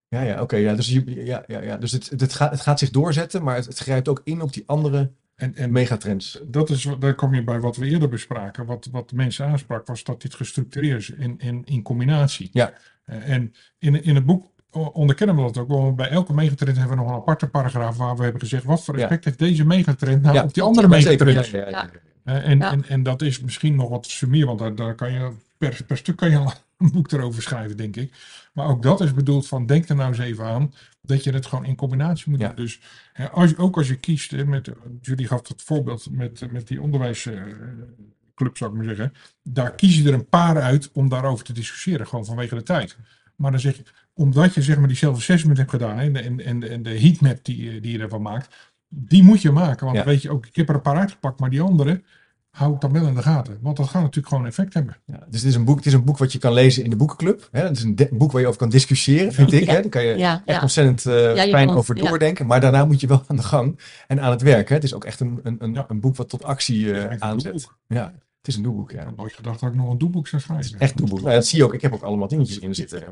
[0.07, 0.55] Ja, ja, oké.
[0.55, 3.65] ja, dus ja, ja, ja, dus het, het, gaat, het gaat zich doorzetten, maar het,
[3.65, 5.11] het grijpt ook in op die andere
[5.41, 6.41] En, en megatrends.
[6.47, 8.65] dat is, wat- daar kom je bij wat we eerder bespraken.
[8.65, 12.49] Wat, wat de mensen aansprak, was dat dit gestructureerd is in, in, in combinatie.
[12.53, 12.73] Ja.
[13.05, 15.67] Eh, en in, in het boek onderkennen we dat ook.
[15.67, 18.83] Want bij elke megatrend hebben we nog een aparte paragraaf waar we hebben gezegd: wat
[18.83, 19.03] voor Ja.
[19.03, 21.47] effect heeft deze megatrend nou Ja, op die andere megatrend?
[21.47, 21.89] Ja, ja, ja, ja.
[22.23, 22.71] Eh, en, Ja.
[22.71, 25.97] en, en dat is misschien nog wat sumier, want daar, daar kan je per, per
[25.97, 28.13] stuk kan je al een boek erover schrijven, denk ik.
[28.53, 31.45] Maar ook dat is bedoeld van, denk er nou eens even aan dat je het
[31.45, 32.47] gewoon in combinatie moet Ja.
[32.47, 32.55] doen.
[32.65, 32.79] Dus
[33.13, 34.71] hè, als, je- ook als je kiest, hè, met,
[35.01, 39.13] jullie gaf het voorbeeld met, met die onderwijsclub, zou ik maar zeggen.
[39.43, 42.97] Daar kies je er een paar uit om daarover te discussiëren, gewoon vanwege de tijd.
[43.35, 46.19] Maar dan zeg je, omdat je zeg maar die self-assessment hebt gedaan hè, en, de-
[46.21, 48.55] en, en, de- en de heatmap die, je- die je ervan maakt,
[48.87, 49.85] die moet je maken.
[49.85, 50.03] Want Ja.
[50.05, 52.03] weet je ook, ik heb er een paar uitgepakt, maar die andere
[52.51, 53.57] hou ik dan wel in de gaten.
[53.61, 54.97] Want dat gaat natuurlijk gewoon effect hebben.
[55.05, 56.89] Ja, dus het is, een boek, het is een boek wat je kan lezen in
[56.89, 57.47] de boekenclub.
[57.51, 57.61] Hè?
[57.63, 59.65] Het is een boek waar je over kan discussiëren, vind ik.
[59.69, 59.73] Hè?
[59.81, 60.61] Daar kan je Ja, echt ja.
[60.61, 62.03] ontzettend eh, fijn kan- over ja.
[62.09, 62.45] doordenken.
[62.47, 64.69] Maar daarna moet je wel aan de gang en aan het werk.
[64.69, 64.75] Hè?
[64.75, 65.85] Het is ook echt een, een, een, Ja.
[65.87, 67.67] een boek wat tot actie eh, aanzet.
[67.87, 69.05] Ja, het is een doelboek, Ik ja.
[69.05, 70.79] had nooit gedacht dat ik nog een doelboek zou schrijven.
[70.79, 71.21] Echt doelboek.
[71.21, 71.73] Nou, dat zie je ook.
[71.73, 73.01] Ik heb ook allemaal dingetjes in zitten.
[73.03, 73.07] Eh,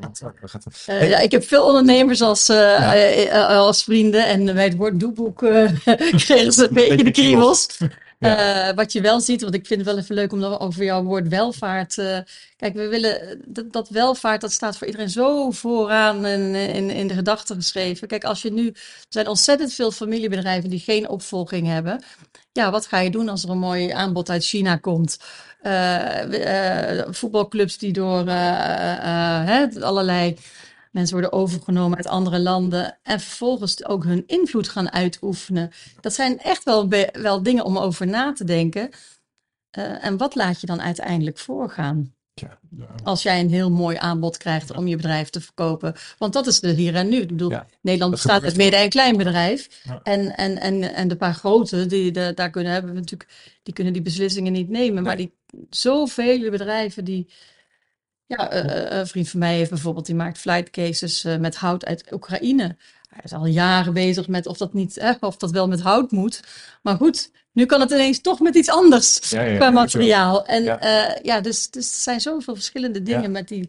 [0.86, 1.08] Hey.
[1.08, 2.50] ja, ik heb veel ondernemers als,
[3.48, 4.26] als vrienden.
[4.28, 5.70] En bij het woord doelboek eh
[6.26, 7.78] kregen ze een beetje de kriebels.
[8.20, 11.02] Eh, wat je wel ziet, want ik vind het wel even leuk om over jouw
[11.02, 11.98] woord welvaart.
[11.98, 12.18] eh,
[12.56, 16.54] kijk, we willen eh, dat, welvaart, dat staat voor iedereen zo vooraan in,
[16.90, 18.08] in, de gedachten geschreven.
[18.08, 22.02] Kijk, als je nu, er zijn ontzettend veel familiebedrijven die geen opvolging hebben.
[22.52, 25.18] Ja, wat ga je doen als er een mooi aanbod uit China komt?
[27.10, 28.30] Voetbalclubs die door
[29.80, 30.36] allerlei
[30.90, 35.70] mensen worden overgenomen uit andere landen en vervolgens ook hun invloed gaan uitoefenen.
[36.00, 38.90] Dat zijn echt wel, wel dingen om over na te denken.
[39.70, 42.14] Eh, en wat laat je dan uiteindelijk voorgaan?
[42.34, 42.58] Ja.
[43.02, 45.94] Als jij een heel mooi aanbod krijgt om je bedrijf te verkopen.
[46.18, 47.20] Want dat is de hier en nu.
[47.20, 49.84] Ik bedoel, Nederland bestaat uit midden- en kleinbedrijf.
[50.02, 53.30] En, en, en, en de paar grote, die, de, daar kunnen, hebben we natuurlijk,
[53.62, 55.02] die kunnen die beslissingen niet nemen.
[55.02, 55.34] Maar die
[55.70, 57.28] zoveel bedrijven die.
[58.36, 61.56] Ja, eh, eh, een vriend van mij heeft bijvoorbeeld, die maakt flight cases eh, met
[61.56, 62.76] hout uit Oekraïne.
[63.08, 66.10] Hij is al jaren bezig met of dat, niet, eh, of dat wel met hout
[66.10, 66.40] moet.
[66.82, 70.46] Maar goed, nu kan het ineens toch met iets anders Ja, ja, qua materiaal.
[70.46, 70.78] En Ja.
[70.80, 73.68] ja, ja dus, dus er zijn zoveel verschillende dingen met die.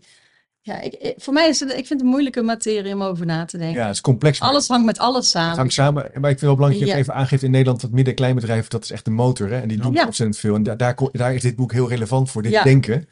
[0.62, 3.26] Ja, ik, ik- voor mij is het, ik vind het een moeilijke materie om over
[3.26, 3.80] na te denken.
[3.80, 4.39] Ja, het is complex.
[4.39, 5.57] Alles hangt met alles Het samen.
[5.57, 5.93] hangt samen.
[6.03, 8.16] Maar ik vind het wel belangrijk dat je even aangeeft in Nederland dat midden- en
[8.16, 9.49] kleinbedrijf, dat is echt de motor.
[9.49, 9.59] Hè?
[9.62, 10.55] En die doen ontzettend veel.
[10.55, 12.64] En da- daar, ko- daar is dit boek heel relevant voor, dit Ja.
[12.64, 13.09] denken.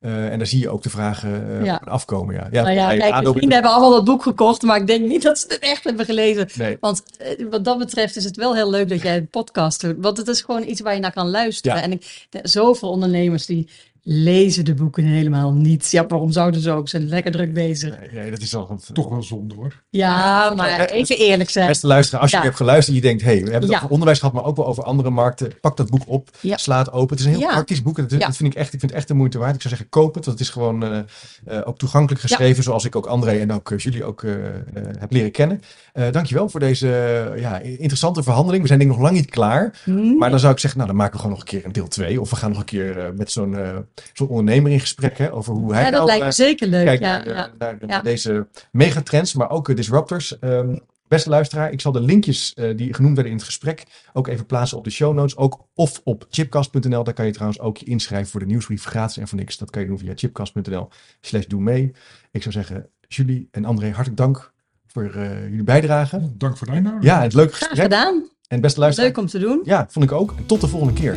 [0.00, 1.80] Eh, en daar zie je ook de vragen eh, Ja.
[1.84, 2.34] afkomen.
[2.34, 4.76] Ja, ja, nou ja, bij kijk, ADO mijn vrienden hebben allemaal dat boek gekocht, maar
[4.80, 6.48] ik denk niet dat ze het echt hebben gelezen.
[6.54, 9.80] Nee, Want eh, wat dat betreft is het wel heel leuk dat jij een podcast
[9.80, 9.94] doet.
[9.98, 11.76] Want het is gewoon iets waar je naar kan luisteren.
[11.76, 11.82] Ja.
[11.82, 13.68] En ik, de- zoveel ondernemers die
[14.08, 15.90] lezen de boeken helemaal niet.
[15.90, 16.88] Ja, waarom zouden ze ook?
[16.88, 17.98] Ze zijn lekker druk bezig.
[18.00, 18.78] nee, nee, dat is al.
[18.92, 19.82] Toch wel zonde hoor.
[19.90, 21.66] Ja, maar even eerlijk zijn.
[21.68, 22.42] Beste luisteraar, als je Ja.
[22.42, 23.76] hebt geluisterd en je denkt, hey, we hebben het Ja.
[23.76, 25.52] over onderwijs gehad, maar ook wel over andere markten.
[25.60, 26.56] Pak dat boek op, Ja.
[26.56, 27.10] sla het open.
[27.16, 27.52] Het is een heel Ja.
[27.52, 27.98] praktisch boek.
[27.98, 28.26] En dat, Ja.
[28.26, 29.54] dat vind ik echt, ik vind het echt de moeite waard.
[29.54, 30.24] Ik zou zeggen, koop het.
[30.24, 30.98] Want het is gewoon eh,
[31.44, 34.52] eh, ook toegankelijk geschreven, zoals ik ook André en ook eh, jullie ook eh, eh,
[34.98, 35.60] heb leren kennen.
[35.92, 36.86] Eh dankjewel voor deze
[37.38, 38.62] ja, interessante verhandeling.
[38.62, 39.82] We zijn denk ik nog lang niet klaar.
[40.18, 41.88] Maar dan zou ik zeggen, nou dan maken we gewoon nog een keer een deel
[41.88, 42.20] 2.
[42.20, 43.76] Of we gaan nog een keer eh, met zo'n eh,
[44.12, 46.84] zo'n ondernemer in gesprek hè, over hoe hij Ja, dat lijkt me eh, zeker leuk.
[46.84, 47.34] kijkt Ja, naar, ja.
[47.58, 48.00] naar- naar Ja.
[48.02, 50.38] deze megatrends, maar ook eh, disruptors.
[50.38, 50.76] Ehm,
[51.08, 54.46] beste luisteraar, ik zal de linkjes eh, die genoemd werden in het gesprek ook even
[54.46, 55.36] plaatsen op de show notes.
[55.36, 57.04] Ook of op chipcast.nl.
[57.04, 59.58] Daar kan je trouwens ook je inschrijven voor de nieuwsbrief gratis en voor niks.
[59.58, 60.88] Dat kan je doen via chipcast.nl
[61.20, 61.92] slash doe mee.
[62.32, 64.52] Ik zou zeggen, Julie en André, hartelijk dank
[64.86, 66.30] voor eh, jullie bijdrage.
[66.34, 67.04] Dank voor de uitnodiging.
[67.12, 67.92] Ja, het leuke Graag gesprek.
[67.92, 68.28] gedaan.
[68.48, 69.08] En beste luisteraar.
[69.10, 69.60] Leuk om te doen.
[69.64, 70.34] Ja, vond ik ook.
[70.36, 71.16] En tot de volgende keer.